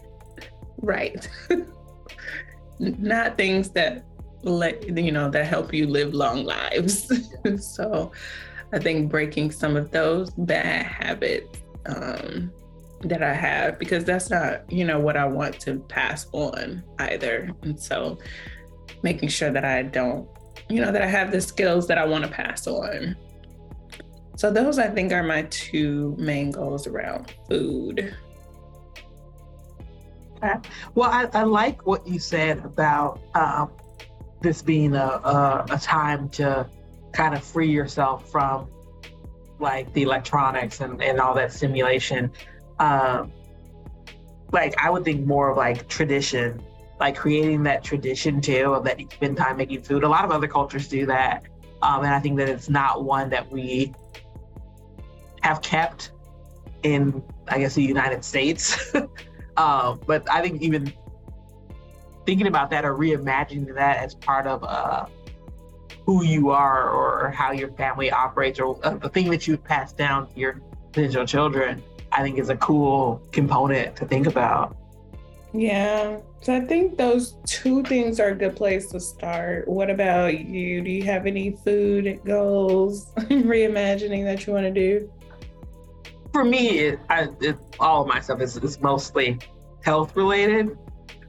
Right. 0.81 1.29
not 2.79 3.37
things 3.37 3.69
that 3.71 4.03
let 4.43 4.97
you 4.97 5.11
know 5.11 5.29
that 5.29 5.45
help 5.45 5.73
you 5.73 5.87
live 5.87 6.13
long 6.13 6.43
lives. 6.43 7.11
so 7.75 8.11
I 8.71 8.79
think 8.79 9.09
breaking 9.09 9.51
some 9.51 9.75
of 9.75 9.91
those 9.91 10.29
bad 10.31 10.85
habits 10.85 11.59
um, 11.85 12.51
that 13.01 13.23
I 13.23 13.33
have 13.33 13.79
because 13.79 14.03
that's 14.03 14.29
not, 14.29 14.71
you 14.71 14.85
know, 14.85 14.99
what 14.99 15.17
I 15.17 15.25
want 15.25 15.59
to 15.61 15.79
pass 15.79 16.27
on 16.33 16.83
either. 16.99 17.51
And 17.63 17.79
so 17.79 18.17
making 19.03 19.29
sure 19.29 19.51
that 19.51 19.65
I 19.65 19.83
don't, 19.83 20.27
you 20.69 20.81
know, 20.81 20.91
that 20.91 21.01
I 21.01 21.07
have 21.07 21.31
the 21.31 21.41
skills 21.41 21.87
that 21.87 21.97
I 21.97 22.05
want 22.05 22.23
to 22.25 22.29
pass 22.29 22.67
on. 22.67 23.15
So 24.35 24.51
those 24.51 24.79
I 24.79 24.87
think 24.87 25.11
are 25.11 25.23
my 25.23 25.43
two 25.49 26.15
main 26.17 26.51
goals 26.51 26.87
around 26.87 27.33
food. 27.49 28.15
Well, 30.95 31.09
I, 31.09 31.27
I 31.33 31.43
like 31.43 31.85
what 31.85 32.07
you 32.07 32.19
said 32.19 32.59
about 32.59 33.19
um, 33.35 33.71
this 34.41 34.61
being 34.61 34.95
a, 34.95 34.99
a, 34.99 35.65
a 35.71 35.79
time 35.79 36.29
to 36.29 36.67
kind 37.11 37.33
of 37.35 37.43
free 37.43 37.71
yourself 37.71 38.29
from 38.29 38.67
like 39.59 39.91
the 39.93 40.03
electronics 40.03 40.79
and, 40.79 41.01
and 41.01 41.19
all 41.19 41.33
that 41.35 41.51
stimulation. 41.51 42.31
Um, 42.79 43.31
like 44.51 44.73
I 44.81 44.89
would 44.89 45.03
think 45.03 45.25
more 45.25 45.49
of 45.49 45.57
like 45.57 45.87
tradition, 45.87 46.61
like 46.99 47.15
creating 47.15 47.63
that 47.63 47.83
tradition 47.83 48.41
too 48.41 48.73
of 48.73 48.83
that 48.85 48.99
you 48.99 49.07
spend 49.11 49.37
time 49.37 49.57
making 49.57 49.83
food. 49.83 50.03
A 50.03 50.09
lot 50.09 50.25
of 50.25 50.31
other 50.31 50.47
cultures 50.47 50.87
do 50.87 51.05
that. 51.07 51.43
Um, 51.81 52.03
and 52.03 52.13
I 52.13 52.19
think 52.19 52.37
that 52.37 52.49
it's 52.49 52.69
not 52.69 53.03
one 53.03 53.29
that 53.29 53.49
we 53.51 53.93
have 55.41 55.61
kept 55.61 56.11
in, 56.83 57.23
I 57.47 57.59
guess, 57.59 57.75
the 57.75 57.83
United 57.83 58.23
States. 58.23 58.93
um, 59.57 60.01
but 60.07 60.29
I 60.29 60.41
think 60.41 60.61
even 60.61 60.93
thinking 62.29 62.45
about 62.45 62.69
that 62.69 62.85
or 62.85 62.93
reimagining 62.93 63.73
that 63.73 63.97
as 63.97 64.13
part 64.13 64.45
of 64.45 64.63
uh, 64.63 65.07
who 66.05 66.23
you 66.23 66.51
are 66.51 66.87
or 66.87 67.31
how 67.31 67.51
your 67.51 67.71
family 67.71 68.11
operates 68.11 68.59
or 68.59 68.79
uh, 68.85 68.95
the 68.97 69.09
thing 69.09 69.31
that 69.31 69.47
you 69.47 69.57
pass 69.57 69.93
down 69.93 70.31
to 70.31 70.39
your 70.39 70.61
potential 70.91 71.25
children, 71.25 71.81
I 72.11 72.21
think 72.21 72.37
is 72.37 72.49
a 72.49 72.57
cool 72.57 73.19
component 73.31 73.95
to 73.95 74.05
think 74.05 74.27
about. 74.27 74.77
Yeah. 75.53 76.19
So 76.41 76.55
I 76.55 76.61
think 76.61 76.99
those 76.99 77.35
two 77.47 77.81
things 77.81 78.19
are 78.19 78.27
a 78.27 78.35
good 78.35 78.55
place 78.55 78.91
to 78.91 78.99
start. 78.99 79.67
What 79.67 79.89
about 79.89 80.37
you? 80.37 80.83
Do 80.83 80.91
you 80.91 81.01
have 81.05 81.25
any 81.25 81.57
food 81.65 82.21
goals, 82.25 83.11
reimagining 83.17 84.23
that 84.25 84.45
you 84.45 84.53
want 84.53 84.65
to 84.65 84.71
do? 84.71 85.11
For 86.31 86.45
me, 86.45 86.77
it, 86.77 86.99
I, 87.09 87.29
it, 87.41 87.57
all 87.79 88.03
of 88.03 88.07
my 88.07 88.19
stuff 88.19 88.39
is, 88.39 88.55
is 88.57 88.79
mostly 88.79 89.39
health 89.81 90.15
related. 90.15 90.77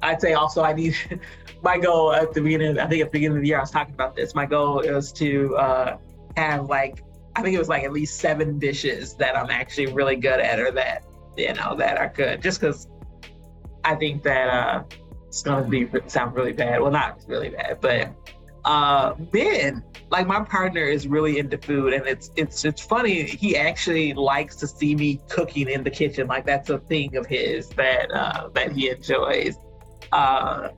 I'd 0.02 0.20
say 0.20 0.32
also 0.34 0.62
I 0.62 0.72
need 0.72 0.96
my 1.62 1.78
goal 1.78 2.12
at 2.12 2.32
the 2.32 2.40
beginning. 2.40 2.78
I 2.78 2.86
think 2.86 3.02
at 3.02 3.08
the 3.08 3.18
beginning 3.18 3.38
of 3.38 3.42
the 3.42 3.48
year 3.48 3.58
I 3.58 3.62
was 3.62 3.70
talking 3.70 3.94
about 3.94 4.16
this. 4.16 4.34
My 4.34 4.46
goal 4.46 4.80
is 4.80 5.12
to 5.12 5.56
uh, 5.56 5.96
have 6.36 6.66
like 6.66 7.04
I 7.36 7.42
think 7.42 7.54
it 7.54 7.58
was 7.58 7.68
like 7.68 7.84
at 7.84 7.92
least 7.92 8.18
seven 8.18 8.58
dishes 8.58 9.14
that 9.14 9.36
I'm 9.36 9.50
actually 9.50 9.92
really 9.92 10.16
good 10.16 10.40
at, 10.40 10.58
or 10.58 10.70
that 10.72 11.04
you 11.36 11.52
know 11.54 11.76
that 11.76 11.98
are 11.98 12.12
good. 12.14 12.42
Just 12.42 12.60
because 12.60 12.88
I 13.84 13.94
think 13.94 14.22
that 14.24 14.48
uh, 14.48 14.82
it's 15.26 15.42
gonna 15.42 15.66
be 15.66 15.88
sound 16.06 16.34
really 16.34 16.52
bad. 16.52 16.80
Well, 16.80 16.90
not 16.90 17.20
really 17.28 17.50
bad, 17.50 17.78
but 17.80 18.12
uh, 18.64 19.14
Ben, 19.14 19.82
like 20.10 20.26
my 20.26 20.42
partner 20.44 20.82
is 20.84 21.06
really 21.06 21.38
into 21.38 21.56
food, 21.56 21.92
and 21.92 22.06
it's 22.06 22.30
it's 22.36 22.64
it's 22.64 22.82
funny. 22.82 23.22
He 23.22 23.56
actually 23.56 24.12
likes 24.12 24.56
to 24.56 24.66
see 24.66 24.94
me 24.94 25.20
cooking 25.28 25.68
in 25.68 25.84
the 25.84 25.90
kitchen. 25.90 26.26
Like 26.26 26.44
that's 26.44 26.68
a 26.70 26.78
thing 26.78 27.16
of 27.16 27.26
his 27.26 27.68
that 27.70 28.10
uh, 28.10 28.48
that 28.54 28.72
he 28.72 28.90
enjoys. 28.90 29.56
Uh, 30.12 30.68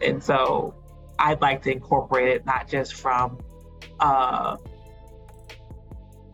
and 0.00 0.22
so 0.22 0.74
I'd 1.18 1.40
like 1.40 1.62
to 1.62 1.72
incorporate 1.72 2.28
it 2.28 2.46
not 2.46 2.68
just 2.68 2.94
from 2.94 3.38
uh, 4.00 4.56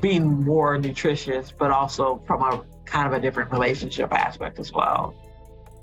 being 0.00 0.44
more 0.44 0.78
nutritious, 0.78 1.52
but 1.52 1.70
also 1.70 2.22
from 2.26 2.42
a 2.42 2.64
kind 2.84 3.06
of 3.06 3.12
a 3.12 3.20
different 3.20 3.50
relationship 3.52 4.12
aspect 4.12 4.58
as 4.58 4.72
well. 4.72 5.14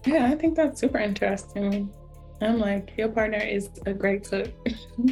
Yeah, 0.06 0.26
I 0.28 0.36
think 0.36 0.56
that's 0.56 0.80
super 0.80 1.00
interesting. 1.00 1.92
I'm 2.42 2.60
like, 2.60 2.94
your 2.98 3.10
partner 3.10 3.38
is 3.40 3.70
a 3.86 3.94
great 3.94 4.24
cook. 4.30 4.50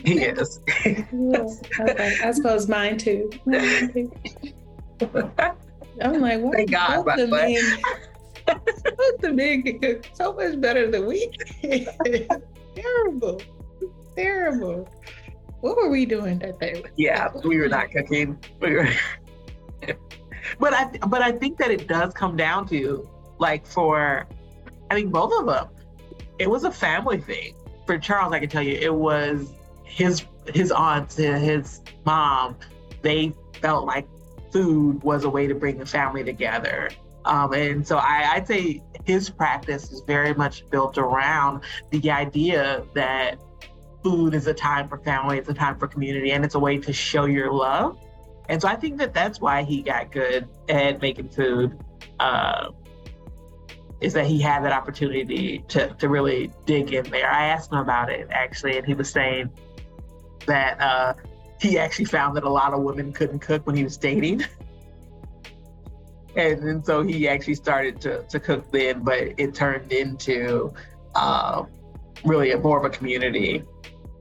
He 0.06 0.22
is. 0.22 0.62
I 0.86 2.32
suppose 2.32 2.70
mine 2.70 2.98
too. 2.98 3.30
I'm 6.00 6.22
like, 6.22 6.42
what? 6.42 6.56
Thank 6.56 6.72
God, 6.72 7.06
both 7.06 7.18
the 7.18 7.28
men, 7.28 7.82
both 8.98 9.22
the 9.22 9.74
can 9.80 10.02
so 10.14 10.34
much 10.34 10.60
better 10.60 10.90
than 10.90 11.06
we 11.06 11.28
can 11.62 11.88
terrible. 12.76 13.42
Terrible. 14.16 14.90
What 15.62 15.76
were 15.78 15.90
we 15.90 16.06
doing 16.06 16.40
that 16.40 16.60
day? 16.60 16.84
Yeah, 16.96 17.30
we 17.44 17.58
were 17.58 17.68
not 17.68 17.92
cooking. 17.92 18.38
We 18.60 18.74
were 18.74 18.90
but 20.60 20.74
I 20.74 20.86
but 21.08 21.22
I 21.22 21.32
think 21.32 21.58
that 21.58 21.72
it 21.72 21.88
does 21.88 22.14
come 22.14 22.36
down 22.36 22.68
to 22.70 23.08
like 23.40 23.66
for 23.66 24.28
I 24.90 24.96
think 24.96 25.12
both 25.12 25.34
of 25.40 25.46
them, 25.46 25.68
it 26.40 26.50
was 26.50 26.64
a 26.64 26.72
family 26.72 27.20
thing. 27.20 27.56
For 27.86 27.98
Charles, 27.98 28.34
I 28.34 28.40
can 28.40 28.50
tell 28.50 28.62
you, 28.62 28.74
it 28.74 28.94
was 28.94 29.52
his 29.84 30.26
his 30.54 30.72
aunts 30.72 31.20
and 31.20 31.44
his 31.44 31.82
mom. 32.06 32.56
They 33.02 33.34
felt 33.62 33.86
like 33.86 34.08
food 34.52 35.04
was 35.04 35.24
a 35.24 35.30
way 35.30 35.48
to 35.48 35.56
bring 35.56 35.78
the 35.78 35.86
family 35.86 36.24
together. 36.24 36.90
Um, 37.28 37.54
and 37.54 37.86
so 37.86 37.98
I, 37.98 38.32
I'd 38.34 38.48
say 38.48 38.82
his 39.06 39.30
practice 39.30 39.92
is 39.92 40.02
very 40.02 40.34
much 40.34 40.68
built 40.70 40.98
around 40.98 41.64
the 41.92 42.10
idea 42.10 42.86
that 42.94 43.40
food 44.04 44.34
is 44.34 44.48
a 44.48 44.54
time 44.54 44.88
for 44.88 44.98
family, 45.00 45.38
it's 45.38 45.50
a 45.50 45.54
time 45.54 45.78
for 45.78 45.88
community, 45.88 46.32
and 46.32 46.46
it's 46.46 46.56
a 46.56 46.60
way 46.60 46.78
to 46.78 46.94
show 46.94 47.26
your 47.26 47.52
love. 47.52 48.00
And 48.50 48.62
so 48.62 48.68
I 48.70 48.76
think 48.76 48.98
that 49.00 49.14
that's 49.14 49.42
why 49.42 49.64
he 49.64 49.82
got 49.82 50.12
good 50.12 50.48
at 50.70 51.02
making 51.02 51.30
food. 51.30 51.78
Uh, 52.20 52.72
is 54.00 54.14
that 54.14 54.28
he 54.28 54.40
had 54.40 54.64
that 54.64 54.72
opportunity 54.72 55.64
to, 55.68 55.94
to 55.96 56.08
really 56.08 56.52
dig 56.66 56.94
in 56.94 57.04
there. 57.10 57.32
I 57.32 57.48
asked 57.48 57.72
him 57.72 57.80
about 57.80 58.12
it 58.12 58.28
actually, 58.30 58.78
and 58.78 58.86
he 58.86 58.94
was 58.94 59.10
saying 59.10 59.50
that 60.46 60.80
uh, 60.80 61.14
he 61.60 61.80
actually 61.80 62.06
found 62.06 62.38
that 62.38 62.44
a 62.44 62.50
lot 62.50 62.74
of 62.74 62.84
women 62.84 63.12
couldn't 63.12 63.40
cook 63.40 63.66
when 63.66 63.76
he 63.76 63.84
was 63.84 63.98
dating. 63.98 64.46
and, 66.38 66.64
and 66.64 66.86
so 66.86 67.02
he 67.02 67.28
actually 67.28 67.56
started 67.56 68.00
to, 68.02 68.24
to 68.30 68.40
cook 68.40 68.72
then, 68.72 69.04
but 69.04 69.34
it 69.38 69.56
turned 69.56 69.92
into 69.92 70.72
um, 71.16 71.68
really 72.24 72.52
a, 72.52 72.58
more 72.58 72.78
of 72.78 72.86
a 72.86 72.90
community. 72.90 73.64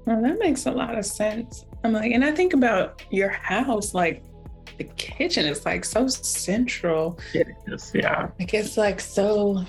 Well, 0.06 0.22
that 0.22 0.38
makes 0.38 0.66
a 0.66 0.70
lot 0.70 0.96
of 0.96 1.04
sense. 1.04 1.66
I'm 1.84 1.92
like, 1.92 2.12
and 2.12 2.24
I 2.24 2.32
think 2.32 2.54
about 2.54 3.02
your 3.10 3.28
house, 3.28 3.92
like 3.92 4.24
the 4.78 4.84
kitchen 4.84 5.46
is 5.46 5.64
like 5.64 5.84
so 5.84 6.08
central. 6.08 7.18
It 7.34 7.48
is, 7.66 7.92
yeah. 7.94 8.30
Like 8.38 8.54
it's 8.54 8.76
like 8.76 9.00
so. 9.00 9.64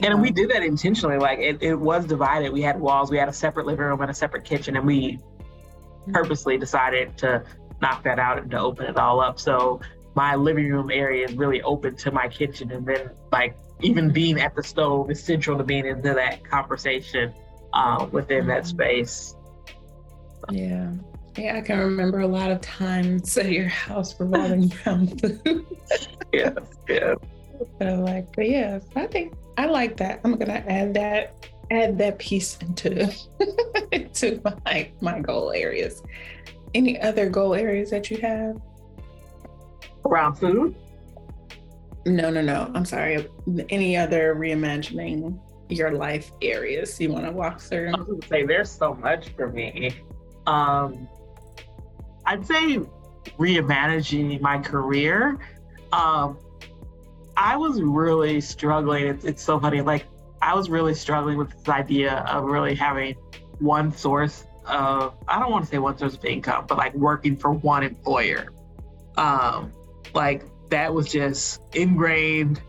And 0.00 0.22
we 0.22 0.30
did 0.30 0.50
that 0.50 0.62
intentionally. 0.62 1.18
Like 1.18 1.40
it, 1.40 1.60
it 1.60 1.74
was 1.74 2.06
divided. 2.06 2.52
We 2.52 2.62
had 2.62 2.80
walls. 2.80 3.10
We 3.10 3.18
had 3.18 3.28
a 3.28 3.32
separate 3.32 3.66
living 3.66 3.84
room 3.84 4.00
and 4.00 4.10
a 4.10 4.14
separate 4.14 4.44
kitchen, 4.44 4.76
and 4.76 4.86
we 4.86 5.12
mm-hmm. 5.12 6.12
purposely 6.12 6.58
decided 6.58 7.18
to 7.18 7.42
knock 7.80 8.04
that 8.04 8.18
out 8.18 8.38
and 8.38 8.50
to 8.52 8.58
open 8.58 8.86
it 8.86 8.96
all 8.96 9.20
up. 9.20 9.40
So 9.40 9.80
my 10.18 10.34
living 10.34 10.68
room 10.68 10.90
area 10.90 11.24
is 11.28 11.34
really 11.34 11.62
open 11.62 11.94
to 11.94 12.10
my 12.10 12.26
kitchen. 12.26 12.72
And 12.72 12.84
then, 12.84 13.10
like, 13.30 13.56
even 13.82 14.10
being 14.10 14.40
at 14.40 14.52
the 14.56 14.64
stove 14.64 15.12
is 15.12 15.22
central 15.22 15.56
to 15.56 15.62
being 15.62 15.86
into 15.86 16.12
that 16.12 16.42
conversation 16.42 17.32
uh, 17.72 18.04
within 18.10 18.48
that 18.48 18.64
mm-hmm. 18.64 18.66
space. 18.66 19.36
Yeah. 20.50 20.90
Yeah, 21.36 21.58
I 21.58 21.60
can 21.60 21.78
remember 21.78 22.18
a 22.18 22.26
lot 22.26 22.50
of 22.50 22.60
times 22.60 23.38
at 23.38 23.52
your 23.52 23.68
house 23.68 24.18
revolving 24.18 24.72
around 24.84 25.20
food. 25.44 25.64
yeah, 26.32 26.50
yeah. 26.88 27.14
But 27.78 27.98
like, 27.98 28.34
but 28.36 28.48
yeah, 28.48 28.78
I 28.94 29.06
think 29.08 29.34
I 29.56 29.66
like 29.66 29.96
that. 29.96 30.20
I'm 30.22 30.36
gonna 30.36 30.64
add 30.68 30.94
that, 30.94 31.48
add 31.72 31.98
that 31.98 32.18
piece 32.20 32.56
into 32.58 33.12
into 33.92 34.40
my 34.44 34.90
my 35.00 35.18
goal 35.18 35.50
areas. 35.50 36.02
Any 36.74 37.00
other 37.00 37.28
goal 37.28 37.54
areas 37.54 37.90
that 37.90 38.12
you 38.12 38.18
have? 38.18 38.60
Around 40.08 40.36
food? 40.36 40.74
No, 42.06 42.30
no, 42.30 42.40
no. 42.40 42.70
I'm 42.74 42.84
sorry. 42.84 43.28
Any 43.68 43.96
other 43.96 44.34
reimagining 44.34 45.38
your 45.68 45.92
life 45.92 46.32
areas 46.40 46.98
you 47.00 47.12
want 47.12 47.26
to 47.26 47.32
walk 47.32 47.60
through? 47.60 47.88
I 47.94 47.98
was 47.98 48.06
going 48.06 48.20
to 48.20 48.28
say 48.28 48.46
there's 48.46 48.70
so 48.70 48.94
much 48.94 49.28
for 49.30 49.48
me. 49.48 49.94
Um, 50.46 51.08
I'd 52.24 52.46
say 52.46 52.80
reimagining 53.38 54.40
my 54.40 54.58
career. 54.58 55.38
Um, 55.92 56.38
I 57.36 57.56
was 57.56 57.80
really 57.80 58.40
struggling. 58.40 59.06
It's, 59.06 59.24
it's 59.24 59.42
so 59.42 59.60
funny. 59.60 59.80
Like 59.80 60.06
I 60.42 60.54
was 60.54 60.70
really 60.70 60.94
struggling 60.94 61.36
with 61.36 61.50
this 61.50 61.68
idea 61.68 62.18
of 62.28 62.44
really 62.44 62.74
having 62.74 63.14
one 63.58 63.92
source 63.92 64.44
of 64.66 65.14
I 65.26 65.38
don't 65.38 65.50
want 65.50 65.64
to 65.64 65.70
say 65.70 65.78
one 65.78 65.96
source 65.96 66.14
of 66.14 66.24
income, 66.24 66.66
but 66.68 66.78
like 66.78 66.94
working 66.94 67.36
for 67.36 67.52
one 67.52 67.82
employer. 67.82 68.48
Um, 69.16 69.72
like 70.14 70.44
that 70.70 70.92
was 70.92 71.10
just 71.10 71.60
ingrained, 71.74 72.60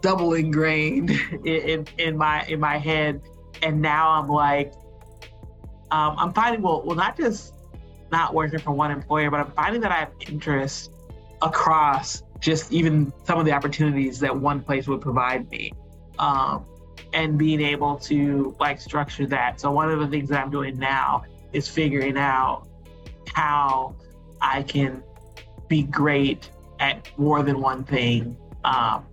double 0.00 0.34
ingrained 0.34 1.10
in, 1.44 1.46
in, 1.46 1.86
in 1.98 2.16
my 2.16 2.44
in 2.46 2.60
my 2.60 2.78
head. 2.78 3.22
And 3.62 3.80
now 3.80 4.10
I'm 4.10 4.28
like, 4.28 4.72
um, 5.90 6.16
I'm 6.18 6.32
finding 6.32 6.62
well, 6.62 6.82
well, 6.84 6.96
not 6.96 7.16
just 7.16 7.54
not 8.12 8.34
working 8.34 8.58
for 8.58 8.72
one 8.72 8.90
employer, 8.90 9.30
but 9.30 9.40
I'm 9.40 9.52
finding 9.52 9.80
that 9.80 9.92
I 9.92 9.96
have 9.96 10.12
interest 10.28 10.92
across 11.42 12.22
just 12.40 12.72
even 12.72 13.12
some 13.24 13.38
of 13.38 13.46
the 13.46 13.52
opportunities 13.52 14.20
that 14.20 14.36
one 14.36 14.60
place 14.60 14.86
would 14.86 15.00
provide 15.00 15.50
me. 15.50 15.72
Um, 16.18 16.64
and 17.12 17.38
being 17.38 17.60
able 17.60 17.96
to 17.96 18.54
like 18.60 18.80
structure 18.80 19.26
that. 19.26 19.60
So 19.60 19.70
one 19.70 19.90
of 19.90 19.98
the 19.98 20.06
things 20.06 20.28
that 20.28 20.42
I'm 20.42 20.50
doing 20.50 20.78
now 20.78 21.24
is 21.52 21.68
figuring 21.68 22.16
out 22.16 22.68
how 23.32 23.96
I 24.40 24.62
can 24.62 25.02
be 25.68 25.82
great 25.82 26.50
at 26.80 27.08
more 27.18 27.42
than 27.42 27.60
one 27.60 27.84
thing. 27.84 28.36
Um, 28.64 29.06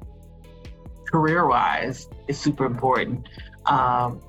career 1.06 1.48
wise 1.48 2.08
is 2.28 2.40
super 2.40 2.66
important. 2.66 3.28
Um, 3.66 4.22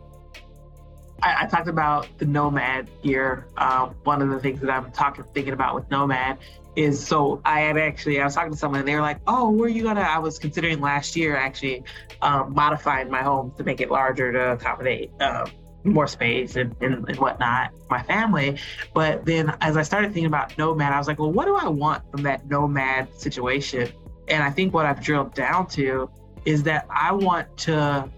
I, 1.22 1.44
I, 1.44 1.46
talked 1.46 1.68
about 1.68 2.06
the 2.18 2.26
Nomad 2.26 2.90
here. 3.02 3.46
Um, 3.56 3.94
one 4.04 4.20
of 4.20 4.28
the 4.28 4.38
things 4.38 4.60
that 4.60 4.70
I'm 4.70 4.92
talking, 4.92 5.24
thinking 5.32 5.54
about 5.54 5.74
with 5.74 5.90
Nomad 5.90 6.38
is 6.76 7.04
so 7.04 7.40
I 7.44 7.60
had 7.60 7.78
actually 7.78 8.20
I 8.20 8.24
was 8.24 8.34
talking 8.34 8.52
to 8.52 8.58
someone 8.58 8.80
and 8.80 8.88
they 8.88 8.94
were 8.94 9.00
like, 9.00 9.20
"Oh, 9.26 9.50
where 9.50 9.66
are 9.66 9.70
you 9.70 9.82
gonna?" 9.82 10.00
I 10.00 10.18
was 10.18 10.38
considering 10.38 10.80
last 10.80 11.16
year 11.16 11.36
actually 11.36 11.84
um, 12.20 12.52
modifying 12.52 13.10
my 13.10 13.22
home 13.22 13.52
to 13.56 13.64
make 13.64 13.80
it 13.80 13.90
larger 13.90 14.32
to 14.32 14.52
accommodate 14.52 15.10
um, 15.20 15.46
more 15.84 16.06
space 16.06 16.56
and, 16.56 16.74
and, 16.80 17.08
and, 17.08 17.18
whatnot, 17.18 17.72
my 17.90 18.02
family. 18.02 18.58
But 18.94 19.24
then 19.24 19.54
as 19.60 19.76
I 19.76 19.82
started 19.82 20.08
thinking 20.08 20.26
about 20.26 20.56
nomad, 20.56 20.92
I 20.92 20.98
was 20.98 21.06
like, 21.06 21.18
well, 21.18 21.32
what 21.32 21.44
do 21.46 21.56
I 21.56 21.68
want 21.68 22.10
from 22.10 22.22
that 22.22 22.48
nomad 22.48 23.14
situation? 23.14 23.92
And 24.28 24.42
I 24.42 24.50
think 24.50 24.72
what 24.72 24.86
I've 24.86 25.02
drilled 25.02 25.34
down 25.34 25.66
to 25.68 26.10
is 26.44 26.62
that 26.64 26.86
I 26.90 27.12
want 27.12 27.56
to 27.58 28.08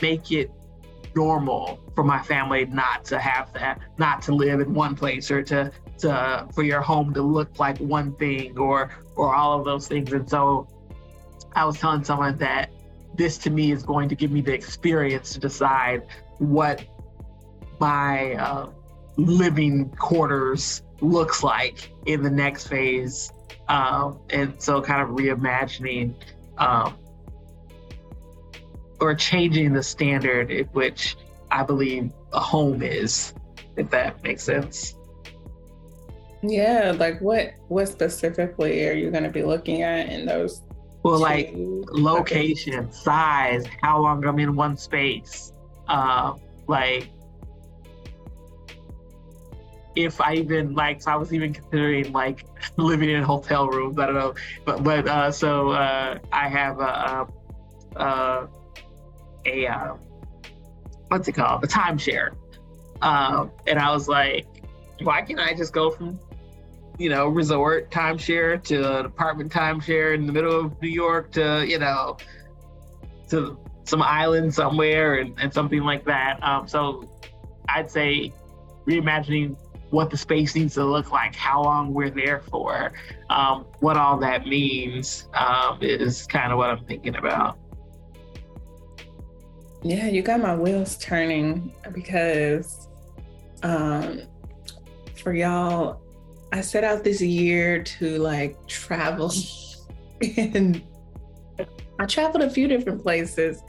make 0.00 0.30
it 0.30 0.50
normal 1.16 1.80
for 1.94 2.04
my 2.04 2.20
family 2.22 2.64
not 2.66 3.04
to 3.06 3.18
have 3.18 3.52
that, 3.52 3.80
not 3.98 4.22
to 4.22 4.34
live 4.34 4.60
in 4.60 4.74
one 4.74 4.94
place 4.94 5.30
or 5.30 5.42
to 5.44 5.70
to 5.98 6.48
for 6.52 6.64
your 6.64 6.80
home 6.80 7.14
to 7.14 7.22
look 7.22 7.58
like 7.58 7.78
one 7.78 8.14
thing 8.16 8.58
or 8.58 8.90
or 9.16 9.34
all 9.34 9.58
of 9.58 9.64
those 9.64 9.86
things. 9.86 10.12
And 10.12 10.28
so 10.28 10.66
I 11.54 11.64
was 11.64 11.78
telling 11.78 12.02
someone 12.04 12.36
that 12.38 12.70
this 13.14 13.38
to 13.38 13.50
me 13.50 13.70
is 13.70 13.84
going 13.84 14.08
to 14.08 14.16
give 14.16 14.32
me 14.32 14.40
the 14.40 14.52
experience 14.52 15.32
to 15.34 15.38
decide 15.38 16.02
what 16.50 16.84
my 17.80 18.34
uh, 18.34 18.70
living 19.16 19.90
quarters 19.90 20.82
looks 21.00 21.42
like 21.42 21.90
in 22.06 22.22
the 22.22 22.30
next 22.30 22.68
phase. 22.68 23.32
Um, 23.68 24.20
and 24.30 24.60
so 24.60 24.82
kind 24.82 25.02
of 25.02 25.16
reimagining 25.16 26.14
um, 26.58 26.96
or 29.00 29.14
changing 29.14 29.72
the 29.72 29.82
standard 29.82 30.50
at 30.50 30.72
which 30.74 31.16
I 31.50 31.62
believe 31.62 32.12
a 32.32 32.40
home 32.40 32.82
is, 32.82 33.32
if 33.76 33.90
that 33.90 34.22
makes 34.22 34.42
sense. 34.42 34.94
Yeah, 36.42 36.94
like 36.98 37.20
what 37.20 37.54
what 37.68 37.88
specifically 37.88 38.86
are 38.86 38.92
you 38.92 39.10
going 39.10 39.22
to 39.24 39.30
be 39.30 39.42
looking 39.42 39.82
at 39.82 40.10
in 40.10 40.26
those? 40.26 40.60
Well, 41.02 41.18
like 41.18 41.52
location, 41.54 42.92
size, 42.92 43.64
how 43.82 44.00
long 44.00 44.24
I'm 44.26 44.38
in 44.38 44.54
one 44.54 44.76
space, 44.76 45.53
uh, 45.88 46.34
like 46.66 47.08
if 49.96 50.20
I 50.20 50.34
even 50.34 50.74
like, 50.74 51.02
so 51.02 51.12
I 51.12 51.16
was 51.16 51.32
even 51.32 51.52
considering 51.52 52.12
like 52.12 52.44
living 52.76 53.10
in 53.10 53.22
hotel 53.22 53.68
rooms. 53.68 53.98
I 53.98 54.06
don't 54.06 54.14
know, 54.14 54.34
but 54.64 54.82
but 54.82 55.06
uh, 55.08 55.30
so 55.30 55.70
uh, 55.70 56.18
I 56.32 56.48
have 56.48 56.80
a 56.80 57.28
a, 57.96 58.02
a, 58.02 58.48
a 59.46 59.66
uh, 59.66 59.94
what's 61.08 61.28
it 61.28 61.32
called, 61.32 61.64
a 61.64 61.66
timeshare, 61.66 62.34
um, 63.02 63.52
and 63.66 63.78
I 63.78 63.92
was 63.92 64.08
like, 64.08 64.46
why 65.02 65.22
can't 65.22 65.40
I 65.40 65.54
just 65.54 65.72
go 65.72 65.90
from 65.90 66.18
you 66.98 67.08
know, 67.08 67.26
resort 67.26 67.90
timeshare 67.90 68.62
to 68.62 69.00
an 69.00 69.06
apartment 69.06 69.52
timeshare 69.52 70.14
in 70.14 70.26
the 70.26 70.32
middle 70.32 70.66
of 70.66 70.80
New 70.80 70.88
York 70.88 71.32
to, 71.32 71.64
you 71.66 71.78
know, 71.78 72.16
to 73.30 73.58
some 73.84 74.02
island 74.02 74.54
somewhere 74.54 75.16
and, 75.16 75.34
and 75.38 75.52
something 75.52 75.82
like 75.82 76.04
that. 76.04 76.42
Um, 76.42 76.66
so 76.66 77.08
I'd 77.68 77.90
say 77.90 78.32
reimagining 78.86 79.56
what 79.90 80.10
the 80.10 80.16
space 80.16 80.54
needs 80.54 80.74
to 80.74 80.84
look 80.84 81.12
like, 81.12 81.34
how 81.34 81.62
long 81.62 81.94
we're 81.94 82.10
there 82.10 82.40
for, 82.40 82.92
um, 83.30 83.64
what 83.80 83.96
all 83.96 84.18
that 84.18 84.46
means 84.46 85.28
um, 85.34 85.78
is 85.80 86.26
kind 86.26 86.52
of 86.52 86.58
what 86.58 86.70
I'm 86.70 86.84
thinking 86.84 87.16
about. 87.16 87.58
Yeah, 89.82 90.08
you 90.08 90.22
got 90.22 90.40
my 90.40 90.56
wheels 90.56 90.96
turning 90.96 91.72
because 91.92 92.88
um, 93.62 94.22
for 95.14 95.34
y'all, 95.34 96.00
I 96.52 96.60
set 96.60 96.84
out 96.84 97.04
this 97.04 97.20
year 97.20 97.82
to 97.82 98.18
like 98.18 98.66
travel 98.66 99.32
and 100.36 100.82
I 101.98 102.06
traveled 102.06 102.42
a 102.42 102.50
few 102.50 102.68
different 102.68 103.02
places. 103.02 103.62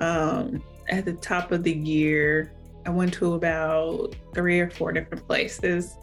Um, 0.00 0.62
at 0.88 1.04
the 1.04 1.14
top 1.14 1.52
of 1.52 1.62
the 1.62 1.72
year, 1.72 2.52
I 2.84 2.90
went 2.90 3.12
to 3.14 3.34
about 3.34 4.14
three 4.34 4.60
or 4.60 4.70
four 4.70 4.92
different 4.92 5.26
places. 5.26 5.96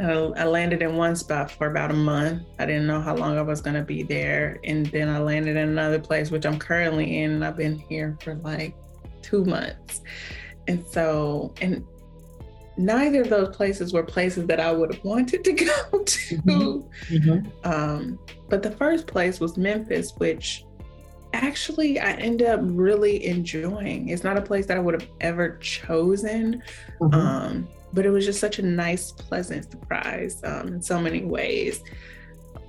Uh, 0.00 0.30
I 0.30 0.44
landed 0.44 0.82
in 0.82 0.96
one 0.96 1.14
spot 1.14 1.50
for 1.50 1.68
about 1.68 1.90
a 1.90 1.94
month. 1.94 2.42
I 2.58 2.66
didn't 2.66 2.86
know 2.86 3.00
how 3.00 3.14
long 3.14 3.38
I 3.38 3.42
was 3.42 3.60
going 3.60 3.76
to 3.76 3.82
be 3.82 4.02
there. 4.02 4.58
And 4.64 4.86
then 4.86 5.08
I 5.08 5.18
landed 5.18 5.56
in 5.56 5.68
another 5.68 5.98
place, 5.98 6.30
which 6.30 6.46
I'm 6.46 6.58
currently 6.58 7.18
in. 7.18 7.32
And 7.32 7.44
I've 7.44 7.56
been 7.56 7.78
here 7.78 8.16
for 8.22 8.34
like 8.36 8.74
two 9.22 9.44
months. 9.44 10.00
And 10.66 10.84
so, 10.86 11.54
and 11.60 11.84
neither 12.76 13.20
of 13.22 13.28
those 13.28 13.54
places 13.54 13.92
were 13.92 14.02
places 14.02 14.46
that 14.46 14.58
I 14.58 14.72
would 14.72 14.94
have 14.94 15.04
wanted 15.04 15.44
to 15.44 15.52
go 15.92 16.02
to. 16.02 16.36
Mm-hmm. 16.36 17.16
mm-hmm. 17.16 17.70
Um, 17.70 18.18
but 18.48 18.62
the 18.62 18.70
first 18.70 19.06
place 19.06 19.40
was 19.40 19.56
Memphis, 19.56 20.12
which 20.16 20.64
actually 21.34 21.98
I 22.00 22.12
end 22.12 22.42
up 22.42 22.60
really 22.62 23.26
enjoying. 23.26 24.08
It's 24.08 24.24
not 24.24 24.36
a 24.36 24.42
place 24.42 24.66
that 24.66 24.76
I 24.76 24.80
would 24.80 24.94
have 25.00 25.10
ever 25.20 25.58
chosen, 25.58 26.62
mm-hmm. 27.00 27.14
um, 27.14 27.68
but 27.92 28.06
it 28.06 28.10
was 28.10 28.24
just 28.24 28.40
such 28.40 28.58
a 28.58 28.62
nice, 28.62 29.12
pleasant 29.12 29.70
surprise 29.70 30.40
um, 30.44 30.68
in 30.68 30.82
so 30.82 31.00
many 31.00 31.24
ways. 31.24 31.82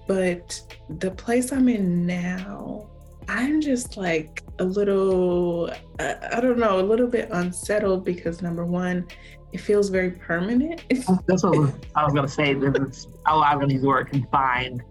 But 0.08 0.62
the 1.00 1.12
place 1.12 1.52
I'm 1.52 1.68
in 1.68 2.06
now, 2.06 2.88
I'm 3.28 3.60
just 3.60 3.98
like 3.98 4.44
a 4.60 4.64
little, 4.64 5.72
I 6.00 6.40
don't 6.40 6.60
know, 6.60 6.80
a 6.80 6.86
little 6.86 7.08
bit 7.08 7.30
unsettled 7.32 8.06
because 8.06 8.42
number 8.42 8.66
one, 8.66 9.08
it 9.52 9.60
feels 9.60 9.90
very 9.90 10.12
permanent. 10.12 10.84
That's 11.28 11.44
what 11.44 11.74
I 11.96 12.04
was 12.04 12.14
gonna 12.14 12.28
say. 12.28 12.52
It's, 12.52 13.08
I'm 13.26 13.60
gonna 13.60 13.74
use 13.74 13.82
the 13.82 13.88
word 13.88 14.10
confined. 14.10 14.84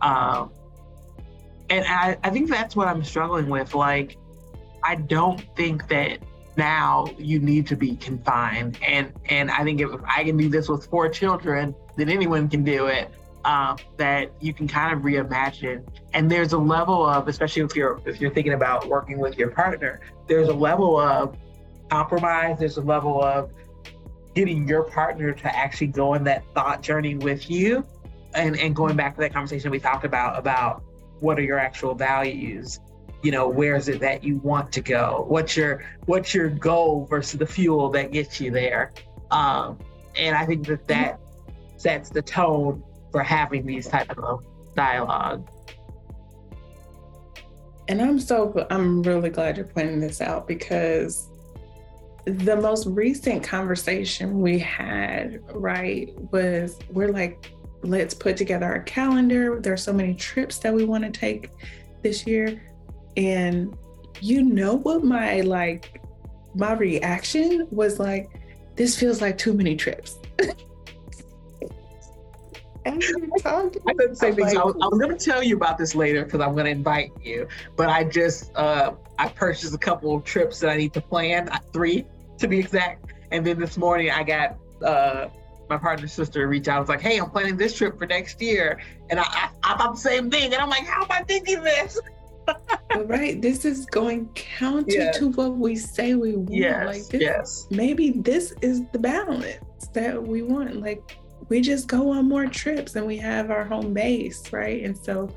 Um, 0.00 0.50
and 1.70 1.84
I, 1.86 2.16
I 2.22 2.30
think 2.30 2.48
that's 2.48 2.74
what 2.74 2.88
I'm 2.88 3.04
struggling 3.04 3.48
with. 3.48 3.74
Like, 3.74 4.16
I 4.82 4.94
don't 4.94 5.40
think 5.56 5.88
that 5.88 6.18
now 6.56 7.06
you 7.18 7.38
need 7.38 7.66
to 7.68 7.76
be 7.76 7.96
confined. 7.96 8.78
And 8.86 9.12
and 9.26 9.50
I 9.50 9.64
think 9.64 9.80
if 9.80 9.90
I 10.06 10.24
can 10.24 10.36
do 10.36 10.48
this 10.48 10.68
with 10.68 10.86
four 10.86 11.08
children, 11.08 11.74
then 11.96 12.08
anyone 12.08 12.48
can 12.48 12.64
do 12.64 12.86
it. 12.86 13.10
Uh, 13.44 13.76
that 13.96 14.30
you 14.40 14.52
can 14.52 14.68
kind 14.68 14.92
of 14.92 15.02
reimagine. 15.02 15.86
And 16.12 16.30
there's 16.30 16.52
a 16.52 16.58
level 16.58 17.06
of, 17.06 17.28
especially 17.28 17.62
if 17.62 17.74
you're 17.76 18.00
if 18.04 18.20
you're 18.20 18.32
thinking 18.32 18.52
about 18.52 18.88
working 18.88 19.18
with 19.18 19.38
your 19.38 19.50
partner, 19.50 20.00
there's 20.26 20.48
a 20.48 20.52
level 20.54 20.98
of 20.98 21.36
compromise. 21.88 22.58
There's 22.58 22.76
a 22.76 22.82
level 22.82 23.22
of 23.22 23.50
getting 24.34 24.68
your 24.68 24.82
partner 24.82 25.32
to 25.32 25.56
actually 25.56 25.86
go 25.86 26.14
on 26.14 26.24
that 26.24 26.44
thought 26.54 26.82
journey 26.82 27.14
with 27.14 27.50
you 27.50 27.86
and, 28.34 28.56
and 28.58 28.74
going 28.76 28.96
back 28.96 29.14
to 29.14 29.20
that 29.20 29.32
conversation 29.32 29.70
we 29.70 29.80
talked 29.80 30.04
about 30.04 30.38
about 30.38 30.82
what 31.20 31.38
are 31.38 31.42
your 31.42 31.58
actual 31.58 31.94
values? 31.94 32.80
You 33.22 33.32
know 33.32 33.48
where 33.48 33.74
is 33.76 33.88
it 33.88 34.00
that 34.00 34.22
you 34.22 34.36
want 34.38 34.72
to 34.72 34.80
go? 34.80 35.24
What's 35.28 35.56
your 35.56 35.84
what's 36.06 36.32
your 36.34 36.48
goal 36.48 37.06
versus 37.06 37.38
the 37.38 37.46
fuel 37.46 37.90
that 37.90 38.12
gets 38.12 38.40
you 38.40 38.50
there? 38.50 38.92
Um, 39.30 39.78
and 40.18 40.36
i 40.36 40.44
think 40.44 40.66
that 40.66 40.86
that 40.88 41.20
sets 41.76 42.10
the 42.10 42.20
tone 42.20 42.82
for 43.12 43.22
having 43.22 43.64
these 43.64 43.86
type 43.86 44.18
of 44.18 44.44
dialogue. 44.74 45.48
And 47.86 48.02
i'm 48.02 48.18
so 48.18 48.66
i'm 48.70 49.02
really 49.02 49.30
glad 49.30 49.56
you're 49.56 49.66
pointing 49.66 50.00
this 50.00 50.20
out 50.20 50.46
because 50.46 51.30
the 52.24 52.56
most 52.56 52.86
recent 52.86 53.42
conversation 53.42 54.42
we 54.42 54.58
had, 54.58 55.40
right, 55.54 56.12
was 56.30 56.78
we're 56.90 57.10
like, 57.10 57.50
let's 57.82 58.14
put 58.14 58.36
together 58.36 58.74
a 58.74 58.82
calendar. 58.82 59.60
There's 59.60 59.82
so 59.82 59.92
many 59.92 60.14
trips 60.14 60.58
that 60.58 60.72
we 60.72 60.84
want 60.84 61.04
to 61.04 61.10
take 61.10 61.50
this 62.02 62.26
year. 62.26 62.62
And 63.16 63.76
you 64.20 64.42
know 64.42 64.74
what 64.76 65.04
my 65.04 65.40
like 65.42 66.00
my 66.54 66.72
reaction 66.72 67.66
was 67.70 67.98
like, 67.98 68.30
this 68.76 68.98
feels 68.98 69.20
like 69.20 69.38
too 69.38 69.52
many 69.52 69.76
trips. 69.76 70.18
Talking. 73.42 73.82
I 73.86 73.92
said 74.00 74.10
the 74.10 74.16
same 74.16 74.34
thing. 74.34 74.44
Like, 74.46 74.56
I 74.56 74.64
was, 74.64 74.74
was 74.74 74.98
going 74.98 75.16
to 75.16 75.22
tell 75.22 75.42
you 75.42 75.56
about 75.56 75.76
this 75.76 75.94
later 75.94 76.24
because 76.24 76.40
I'm 76.40 76.54
going 76.54 76.64
to 76.64 76.70
invite 76.70 77.10
you. 77.22 77.46
But 77.76 77.90
I 77.90 78.04
just 78.04 78.50
uh, 78.56 78.92
I 79.18 79.28
purchased 79.28 79.74
a 79.74 79.78
couple 79.78 80.16
of 80.16 80.24
trips 80.24 80.58
that 80.60 80.70
I 80.70 80.76
need 80.76 80.94
to 80.94 81.00
plan, 81.00 81.48
uh, 81.50 81.58
three 81.72 82.06
to 82.38 82.48
be 82.48 82.58
exact. 82.58 83.12
And 83.30 83.46
then 83.46 83.58
this 83.58 83.76
morning 83.76 84.10
I 84.10 84.22
got 84.22 84.56
uh, 84.82 85.28
my 85.68 85.76
partner's 85.76 86.12
sister 86.12 86.46
reach 86.48 86.68
out. 86.68 86.76
I 86.76 86.80
was 86.80 86.88
like, 86.88 87.00
"Hey, 87.00 87.18
I'm 87.18 87.30
planning 87.30 87.56
this 87.56 87.76
trip 87.76 87.98
for 87.98 88.06
next 88.06 88.40
year," 88.40 88.80
and 89.10 89.20
I, 89.20 89.24
I, 89.24 89.50
I 89.62 89.76
thought 89.76 89.94
the 89.94 90.00
same 90.00 90.30
thing. 90.30 90.52
And 90.52 90.62
I'm 90.62 90.70
like, 90.70 90.86
"How 90.86 91.02
am 91.02 91.10
I 91.10 91.22
thinking 91.22 91.62
this?" 91.62 91.98
right. 93.04 93.40
This 93.40 93.64
is 93.64 93.86
going 93.86 94.28
counter 94.34 94.84
yeah. 94.88 95.10
to 95.12 95.28
what 95.30 95.56
we 95.56 95.76
say 95.76 96.14
we 96.14 96.36
want. 96.36 96.50
Yes. 96.50 96.86
Like 96.86 97.06
this, 97.08 97.20
yes. 97.20 97.66
Maybe 97.70 98.10
this 98.10 98.54
is 98.62 98.82
the 98.92 98.98
balance 98.98 99.88
that 99.92 100.22
we 100.22 100.42
want. 100.42 100.80
Like 100.80 101.18
we 101.48 101.60
just 101.60 101.88
go 101.88 102.10
on 102.10 102.28
more 102.28 102.46
trips 102.46 102.96
and 102.96 103.06
we 103.06 103.16
have 103.18 103.50
our 103.50 103.64
home 103.64 103.92
base, 103.92 104.52
right? 104.52 104.82
And 104.82 104.96
so 104.96 105.34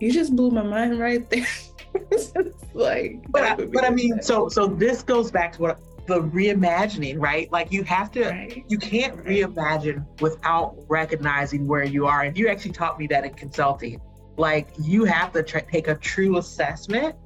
you 0.00 0.12
just 0.12 0.34
blew 0.36 0.50
my 0.50 0.62
mind 0.62 0.98
right 0.98 1.28
there. 1.30 1.46
like, 2.74 3.24
but 3.30 3.42
I, 3.42 3.54
but 3.56 3.84
I 3.84 3.90
mean, 3.90 4.20
so 4.22 4.48
so 4.48 4.66
this 4.66 5.02
goes 5.02 5.30
back 5.30 5.52
to 5.54 5.62
what 5.62 5.80
the 6.06 6.22
reimagining, 6.22 7.20
right? 7.20 7.50
Like 7.50 7.72
you 7.72 7.82
have 7.84 8.10
to, 8.12 8.28
right. 8.28 8.64
you 8.68 8.78
can't 8.78 9.16
reimagine 9.24 10.04
without 10.20 10.76
recognizing 10.88 11.66
where 11.66 11.84
you 11.84 12.06
are. 12.06 12.22
And 12.22 12.36
you 12.36 12.48
actually 12.48 12.72
taught 12.72 12.98
me 12.98 13.06
that 13.08 13.24
in 13.24 13.34
consulting. 13.34 14.00
Like 14.36 14.68
you 14.80 15.04
have 15.04 15.32
to 15.32 15.42
tr- 15.42 15.58
take 15.58 15.88
a 15.88 15.94
true 15.94 16.38
assessment 16.38 17.16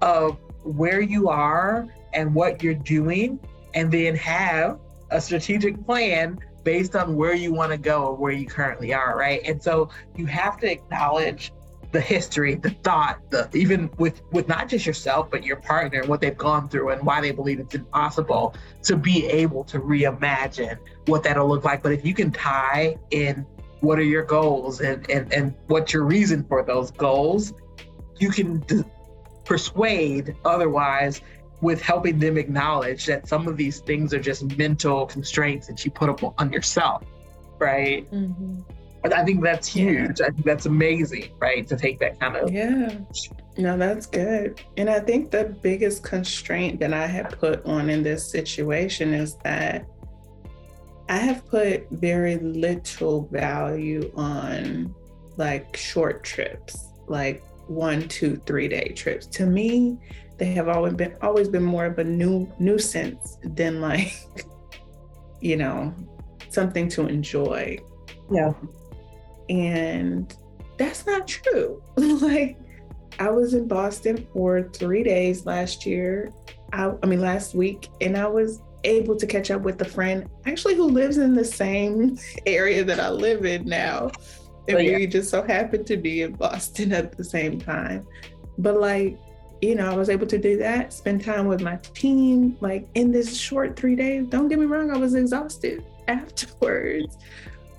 of 0.00 0.38
where 0.62 1.00
you 1.00 1.28
are 1.28 1.88
and 2.12 2.34
what 2.34 2.62
you're 2.62 2.74
doing, 2.74 3.38
and 3.74 3.90
then 3.90 4.16
have 4.16 4.80
a 5.10 5.20
strategic 5.20 5.84
plan 5.84 6.38
based 6.64 6.96
on 6.96 7.16
where 7.16 7.34
you 7.34 7.52
want 7.52 7.72
to 7.72 7.78
go 7.78 8.06
or 8.06 8.14
where 8.14 8.32
you 8.32 8.46
currently 8.46 8.92
are, 8.92 9.16
right? 9.16 9.40
And 9.44 9.62
so 9.62 9.90
you 10.16 10.26
have 10.26 10.58
to 10.58 10.70
acknowledge 10.70 11.52
the 11.92 12.00
history, 12.00 12.54
the 12.54 12.70
thought, 12.70 13.18
the 13.30 13.48
even 13.54 13.90
with 13.98 14.22
with 14.32 14.46
not 14.48 14.68
just 14.68 14.86
yourself 14.86 15.30
but 15.30 15.44
your 15.44 15.56
partner 15.56 16.00
and 16.00 16.08
what 16.08 16.20
they've 16.20 16.36
gone 16.36 16.68
through 16.68 16.90
and 16.90 17.02
why 17.02 17.20
they 17.20 17.32
believe 17.32 17.58
it's 17.58 17.74
impossible 17.74 18.54
to 18.84 18.96
be 18.96 19.26
able 19.26 19.64
to 19.64 19.80
reimagine 19.80 20.78
what 21.06 21.22
that'll 21.22 21.48
look 21.48 21.64
like. 21.64 21.82
But 21.82 21.92
if 21.92 22.04
you 22.04 22.14
can 22.14 22.30
tie 22.30 22.96
in 23.10 23.44
what 23.80 23.98
are 23.98 24.04
your 24.04 24.22
goals 24.22 24.80
and 24.80 25.08
and 25.10 25.32
and 25.32 25.54
what's 25.66 25.92
your 25.92 26.04
reason 26.04 26.44
for 26.44 26.62
those 26.62 26.90
goals, 26.92 27.54
you 28.18 28.30
can 28.30 28.60
d- 28.60 28.84
persuade 29.44 30.36
otherwise 30.44 31.22
with 31.60 31.82
helping 31.82 32.18
them 32.18 32.38
acknowledge 32.38 33.06
that 33.06 33.28
some 33.28 33.46
of 33.48 33.56
these 33.56 33.80
things 33.80 34.14
are 34.14 34.20
just 34.20 34.56
mental 34.56 35.06
constraints 35.06 35.66
that 35.66 35.84
you 35.84 35.90
put 35.90 36.08
up 36.08 36.22
on 36.40 36.52
yourself, 36.52 37.04
right? 37.58 38.10
Mm-hmm. 38.10 38.60
I 39.04 39.24
think 39.24 39.42
that's 39.42 39.66
huge. 39.66 40.20
Yeah. 40.20 40.26
I 40.26 40.30
think 40.30 40.44
that's 40.44 40.66
amazing, 40.66 41.32
right? 41.38 41.66
To 41.66 41.76
take 41.76 41.98
that 42.00 42.20
kind 42.20 42.36
of 42.36 42.52
yeah. 42.52 42.98
No, 43.56 43.76
that's 43.76 44.06
good. 44.06 44.60
And 44.76 44.88
I 44.88 45.00
think 45.00 45.30
the 45.30 45.44
biggest 45.62 46.02
constraint 46.02 46.80
that 46.80 46.92
I 46.92 47.06
have 47.06 47.30
put 47.38 47.64
on 47.64 47.90
in 47.90 48.02
this 48.02 48.30
situation 48.30 49.12
is 49.14 49.36
that 49.44 49.86
I 51.08 51.16
have 51.16 51.46
put 51.46 51.88
very 51.90 52.36
little 52.36 53.26
value 53.32 54.12
on 54.16 54.94
like 55.36 55.76
short 55.76 56.22
trips, 56.22 56.90
like 57.08 57.42
one, 57.66 58.06
two, 58.08 58.40
three 58.46 58.68
day 58.68 58.92
trips. 58.94 59.26
To 59.26 59.46
me, 59.46 59.98
they 60.38 60.52
have 60.52 60.68
always 60.68 60.94
been 60.94 61.16
always 61.22 61.48
been 61.48 61.64
more 61.64 61.86
of 61.86 61.98
a 61.98 62.04
new 62.04 62.50
nuisance 62.58 63.38
than 63.42 63.80
like, 63.80 64.12
you 65.40 65.56
know, 65.56 65.94
something 66.48 66.88
to 66.90 67.06
enjoy. 67.06 67.78
Yeah. 68.30 68.52
And 69.50 70.34
that's 70.78 71.04
not 71.06 71.28
true. 71.28 71.82
like 71.96 72.58
I 73.18 73.28
was 73.28 73.52
in 73.52 73.68
Boston 73.68 74.26
for 74.32 74.62
three 74.72 75.02
days 75.02 75.44
last 75.44 75.84
year. 75.84 76.32
I, 76.72 76.92
I 77.02 77.06
mean 77.06 77.20
last 77.20 77.54
week, 77.54 77.88
and 78.00 78.16
I 78.16 78.26
was 78.26 78.62
able 78.84 79.14
to 79.16 79.26
catch 79.26 79.50
up 79.50 79.60
with 79.60 79.78
a 79.82 79.84
friend 79.84 80.26
actually 80.46 80.74
who 80.74 80.84
lives 80.84 81.18
in 81.18 81.34
the 81.34 81.44
same 81.44 82.18
area 82.46 82.82
that 82.82 82.98
I 82.98 83.10
live 83.10 83.44
in 83.44 83.66
now. 83.66 84.10
And 84.68 84.78
oh, 84.78 84.80
yeah. 84.80 84.96
we 84.96 85.06
just 85.06 85.30
so 85.30 85.42
happened 85.42 85.86
to 85.88 85.96
be 85.96 86.22
in 86.22 86.32
Boston 86.32 86.92
at 87.00 87.16
the 87.16 87.24
same 87.24 87.60
time. 87.60 88.06
But 88.56 88.80
like 88.80 89.18
you 89.60 89.74
know, 89.74 89.90
I 89.90 89.94
was 89.94 90.08
able 90.08 90.26
to 90.26 90.38
do 90.38 90.56
that, 90.56 90.90
spend 90.90 91.22
time 91.22 91.46
with 91.46 91.60
my 91.60 91.76
team, 91.92 92.56
like 92.60 92.88
in 92.94 93.12
this 93.12 93.36
short 93.36 93.76
three 93.76 93.94
days. 93.94 94.24
Don't 94.28 94.48
get 94.48 94.58
me 94.58 94.64
wrong, 94.64 94.90
I 94.90 94.96
was 94.96 95.14
exhausted 95.14 95.84
afterwards, 96.08 97.18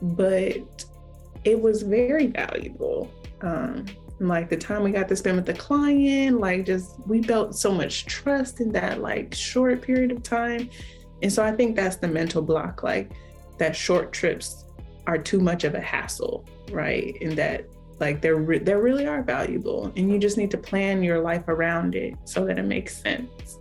but 0.01 0.85
it 1.43 1.59
was 1.59 1.81
very 1.81 2.27
valuable. 2.27 3.11
Um, 3.41 3.85
like 4.19 4.49
the 4.49 4.57
time 4.57 4.83
we 4.83 4.91
got 4.91 5.07
to 5.09 5.15
spend 5.15 5.35
with 5.37 5.47
the 5.47 5.53
client, 5.53 6.39
like 6.39 6.65
just 6.65 6.95
we 7.07 7.21
built 7.21 7.55
so 7.55 7.71
much 7.71 8.05
trust 8.05 8.61
in 8.61 8.71
that 8.73 9.01
like 9.01 9.33
short 9.33 9.81
period 9.81 10.11
of 10.11 10.21
time. 10.21 10.69
And 11.23 11.33
so 11.33 11.43
I 11.43 11.51
think 11.51 11.75
that's 11.75 11.95
the 11.95 12.07
mental 12.07 12.41
block, 12.41 12.83
like 12.83 13.11
that 13.57 13.75
short 13.75 14.13
trips 14.13 14.65
are 15.07 15.17
too 15.17 15.39
much 15.39 15.63
of 15.63 15.73
a 15.73 15.81
hassle, 15.81 16.45
right? 16.71 17.15
And 17.21 17.33
that 17.33 17.65
like 17.99 18.21
they're 18.21 18.35
re- 18.35 18.59
they 18.59 18.75
really 18.75 19.07
are 19.07 19.23
valuable, 19.23 19.91
and 19.95 20.11
you 20.11 20.19
just 20.19 20.37
need 20.37 20.51
to 20.51 20.57
plan 20.57 21.03
your 21.03 21.19
life 21.19 21.47
around 21.47 21.95
it 21.95 22.15
so 22.25 22.45
that 22.45 22.59
it 22.59 22.65
makes 22.65 22.97
sense. 22.97 23.59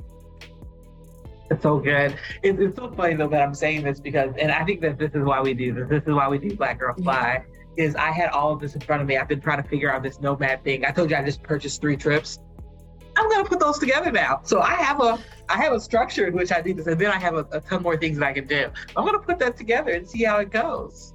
It's 1.50 1.62
so 1.62 1.78
good. 1.78 2.16
It, 2.42 2.60
it's 2.60 2.76
so 2.76 2.90
funny 2.92 3.14
though 3.16 3.28
that 3.28 3.42
I'm 3.42 3.54
saying 3.54 3.82
this 3.82 3.98
because, 3.98 4.32
and 4.38 4.52
I 4.52 4.64
think 4.64 4.80
that 4.82 4.98
this 4.98 5.10
is 5.14 5.24
why 5.24 5.40
we 5.40 5.52
do 5.52 5.74
this. 5.74 5.88
This 5.88 6.02
is 6.06 6.14
why 6.14 6.28
we 6.28 6.38
do 6.38 6.54
Black 6.54 6.78
Girl 6.78 6.94
Fly. 6.94 7.44
Is 7.76 7.94
I 7.94 8.10
had 8.10 8.30
all 8.30 8.52
of 8.52 8.60
this 8.60 8.74
in 8.74 8.80
front 8.80 9.00
of 9.00 9.08
me. 9.08 9.16
I've 9.16 9.28
been 9.28 9.40
trying 9.40 9.62
to 9.62 9.68
figure 9.68 9.92
out 9.92 10.02
this 10.02 10.20
nomad 10.20 10.64
thing. 10.64 10.84
I 10.84 10.90
told 10.90 11.10
you 11.10 11.16
I 11.16 11.24
just 11.24 11.42
purchased 11.42 11.80
three 11.80 11.96
trips. 11.96 12.40
I'm 13.16 13.28
gonna 13.28 13.44
put 13.44 13.60
those 13.60 13.78
together 13.78 14.10
now. 14.10 14.40
So 14.44 14.60
I 14.60 14.74
have 14.74 15.00
a 15.00 15.18
I 15.48 15.56
have 15.56 15.72
a 15.72 15.80
structure 15.80 16.26
in 16.26 16.34
which 16.34 16.52
I 16.52 16.60
do 16.60 16.74
this, 16.74 16.86
and 16.86 17.00
then 17.00 17.10
I 17.10 17.18
have 17.18 17.34
a, 17.34 17.46
a 17.52 17.60
ton 17.60 17.82
more 17.82 17.96
things 17.96 18.18
that 18.18 18.26
I 18.26 18.32
can 18.32 18.46
do. 18.46 18.70
I'm 18.96 19.04
gonna 19.04 19.18
put 19.18 19.38
that 19.38 19.56
together 19.56 19.92
and 19.92 20.08
see 20.08 20.24
how 20.24 20.38
it 20.38 20.50
goes. 20.50 21.14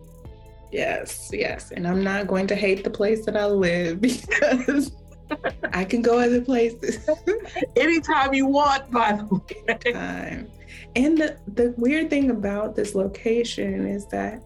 Yes, 0.71 1.29
yes. 1.31 1.71
And 1.71 1.87
I'm 1.87 2.03
not 2.03 2.27
going 2.27 2.47
to 2.47 2.55
hate 2.55 2.83
the 2.83 2.89
place 2.89 3.25
that 3.25 3.37
I 3.37 3.45
live 3.45 4.01
because 4.01 4.91
I 5.71 5.85
can 5.85 6.01
go 6.01 6.19
other 6.19 6.41
places. 6.41 7.07
Anytime 7.75 8.33
you 8.33 8.45
want, 8.47 8.91
by 8.91 9.13
the 9.13 9.25
way. 9.25 9.63
Anytime. 9.67 10.51
And 10.95 11.17
the, 11.17 11.37
the 11.47 11.73
weird 11.77 12.09
thing 12.09 12.29
about 12.29 12.75
this 12.75 12.95
location 12.95 13.85
is 13.85 14.05
that 14.07 14.41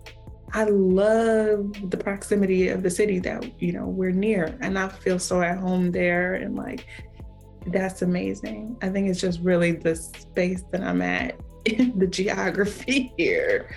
I 0.54 0.64
love 0.64 1.90
the 1.90 1.98
proximity 1.98 2.70
of 2.70 2.84
the 2.84 2.90
city 2.90 3.20
that, 3.20 3.62
you 3.62 3.74
know, 3.74 3.86
we're 3.86 4.12
near. 4.12 4.58
And 4.62 4.78
I 4.78 4.88
feel 4.90 5.20
so 5.20 5.42
at 5.42 5.58
home 5.58 5.92
there. 5.92 6.36
And 6.36 6.56
like, 6.56 6.86
that's 7.68 8.02
amazing. 8.02 8.78
I 8.82 8.90
think 8.90 9.10
it's 9.10 9.22
just 9.22 9.42
really 9.42 9.74
the 9.74 9.96
space 9.96 10.64
that 10.72 10.82
I'm 10.82 11.02
at 11.02 11.40
in 11.66 11.98
the 12.00 12.08
geography 12.08 13.14
here 13.18 13.70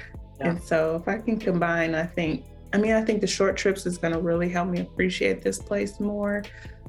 yeah. 0.42 0.50
And 0.50 0.62
so 0.62 0.96
if 0.96 1.08
I 1.08 1.18
can 1.18 1.38
combine, 1.38 1.94
I 1.94 2.04
think, 2.04 2.44
I 2.72 2.78
mean, 2.78 2.92
I 2.92 3.02
think 3.02 3.20
the 3.20 3.26
short 3.26 3.56
trips 3.56 3.86
is 3.86 3.98
going 3.98 4.14
to 4.14 4.20
really 4.20 4.48
help 4.48 4.68
me 4.68 4.80
appreciate 4.80 5.42
this 5.42 5.58
place 5.58 6.00
more. 6.00 6.42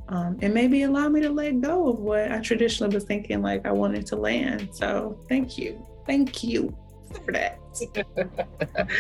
Um, 0.10 0.38
and 0.42 0.54
maybe 0.54 0.84
allow 0.84 1.08
me 1.08 1.22
to 1.22 1.30
let 1.30 1.62
go 1.62 1.90
of 1.90 2.00
what 2.00 2.32
I 2.32 2.40
traditionally 2.40 2.94
was 2.94 3.06
thinking 3.06 3.42
like 3.42 3.66
I 3.66 3.72
wanted 3.72 4.06
to 4.08 4.16
land. 4.16 4.70
So 4.74 5.20
thank 5.30 5.58
you. 5.58 5.86
Thank 6.06 6.44
you 6.44 6.76
for 7.20 7.32
that. 7.32 7.60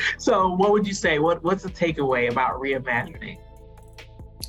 so 0.18 0.54
what 0.56 0.72
would 0.72 0.88
you 0.88 0.94
say? 0.94 1.20
What 1.20 1.44
what's 1.44 1.64
the 1.64 1.70
takeaway 1.70 2.32
about 2.32 2.60
reimagining? 2.60 3.38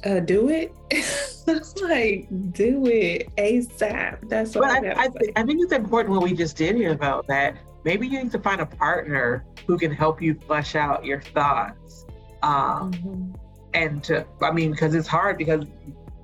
Uh, 0.05 0.21
do 0.21 0.49
it. 0.51 0.75
like 1.83 2.27
do 2.53 2.87
it 2.87 3.29
ASAP. 3.37 4.29
That's 4.29 4.55
what 4.55 4.83
but 4.83 4.99
I, 4.99 5.05
I, 5.05 5.09
th- 5.09 5.33
I 5.37 5.43
think 5.45 5.63
it's 5.63 5.73
important 5.73 6.15
what 6.15 6.23
we 6.23 6.35
just 6.35 6.57
did 6.57 6.77
here 6.77 6.95
though, 6.95 7.23
that 7.29 7.57
maybe 7.85 8.07
you 8.07 8.23
need 8.23 8.33
to 8.33 8.39
find 8.39 8.61
a 8.61 8.67
partner 8.67 9.45
who 9.67 9.79
can 9.79 9.93
help 9.93 10.21
you 10.21 10.35
flesh 10.35 10.75
out 10.75 11.05
your 11.05 11.21
thoughts. 11.21 12.07
Um, 12.43 12.93
mm-hmm. 12.93 13.33
And 13.75 14.05
to, 14.05 14.27
I 14.43 14.53
mean, 14.53 14.73
because 14.73 14.95
it's 14.95 15.09
hard 15.09 15.39
because 15.39 15.65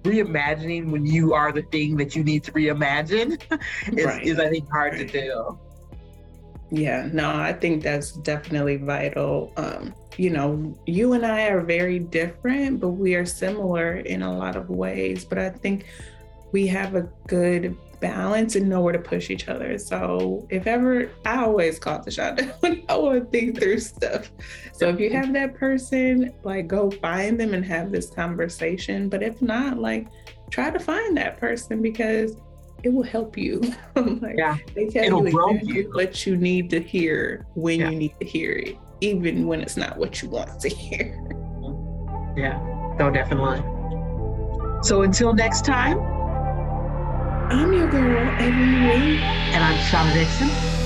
reimagining 0.03 0.91
when 0.91 1.05
you 1.05 1.35
are 1.35 1.53
the 1.53 1.63
thing 1.63 1.97
that 1.97 2.15
you 2.15 2.25
need 2.25 2.45
to 2.45 2.53
reimagine 2.53 3.41
is, 3.99 4.05
right. 4.05 4.23
is 4.23 4.39
I 4.39 4.49
think, 4.49 4.71
hard 4.71 4.95
right. 4.95 5.11
to 5.11 5.21
do. 5.21 5.59
Yeah, 6.71 7.09
no, 7.13 7.31
I 7.31 7.53
think 7.53 7.83
that's 7.83 8.13
definitely 8.13 8.77
vital. 8.77 9.53
Um, 9.57 9.95
you 10.17 10.31
know, 10.31 10.75
you 10.87 11.15
and 11.15 11.27
I 11.27 11.49
are 11.49 11.61
very 11.61 11.99
different, 11.99 12.81
but 12.81 12.91
we 12.91 13.15
are 13.15 13.27
similar 13.27 13.97
in 13.97 14.23
a 14.23 14.33
lot 14.33 14.55
of 14.57 14.71
ways. 14.71 15.25
But 15.25 15.39
I 15.39 15.51
think 15.51 15.87
we 16.53 16.67
have 16.69 16.95
a 16.95 17.09
good 17.27 17.77
balance 18.01 18.57
and 18.57 18.69
know 18.69 18.81
where 18.81 18.93
to 18.93 18.99
push 18.99 19.31
each 19.31 19.49
other. 19.49 19.79
So 19.79 20.47
if 20.51 20.67
ever, 20.67 21.11
I 21.25 21.43
always 21.43 21.79
call 21.79 22.03
the 22.03 22.11
shot 22.11 22.41
when 22.61 22.85
I 22.89 22.97
want 22.97 23.25
to 23.25 23.31
think 23.31 23.59
through 23.59 23.81
stuff. 23.81 24.31
So 24.73 24.89
if 24.89 24.99
you 24.99 25.11
have 25.11 25.33
that 25.35 25.55
person, 25.55 26.33
like 26.43 26.67
go 26.67 26.91
find 26.91 27.39
them 27.39 27.53
and 27.53 27.65
have 27.65 27.93
this 27.93 28.11
conversation. 28.11 29.09
But 29.09 29.23
if 29.23 29.43
not, 29.43 29.79
like 29.79 30.09
try 30.51 30.71
to 30.71 30.79
find 30.79 31.17
that 31.17 31.39
person 31.39 31.83
because 31.83 32.37
it 32.83 32.93
will 32.93 33.03
help 33.03 33.37
you. 33.37 33.61
like, 33.97 34.37
yeah, 34.37 34.57
they 34.75 34.87
tell 34.87 35.05
It'll 35.05 35.29
you 35.29 35.49
exactly 35.51 35.75
you. 35.75 35.91
what 35.93 36.27
you 36.27 36.37
need 36.37 36.71
to 36.71 36.81
hear 36.81 37.47
when 37.55 37.81
yeah. 37.81 37.91
you 37.91 37.97
need 37.97 38.15
to 38.21 38.27
hear 38.27 38.53
it, 38.53 38.79
even 39.01 39.47
when 39.47 39.61
it's 39.61 39.77
not 39.77 39.97
what 39.97 40.23
you 40.23 40.29
want 40.29 40.61
to 40.61 40.69
hear. 40.83 41.19
Yeah, 42.37 42.59
no, 42.99 43.11
definitely. 43.11 43.59
So 44.83 45.03
until 45.03 45.35
next 45.35 45.65
time, 45.65 45.99
I'm 47.51 47.73
your 47.73 47.91
girl, 47.91 48.29
Avery 48.41 48.99
Lee. 48.99 49.19
And 49.19 49.65
I'm 49.65 49.77
Shauna 49.79 50.13
Dixon. 50.15 50.80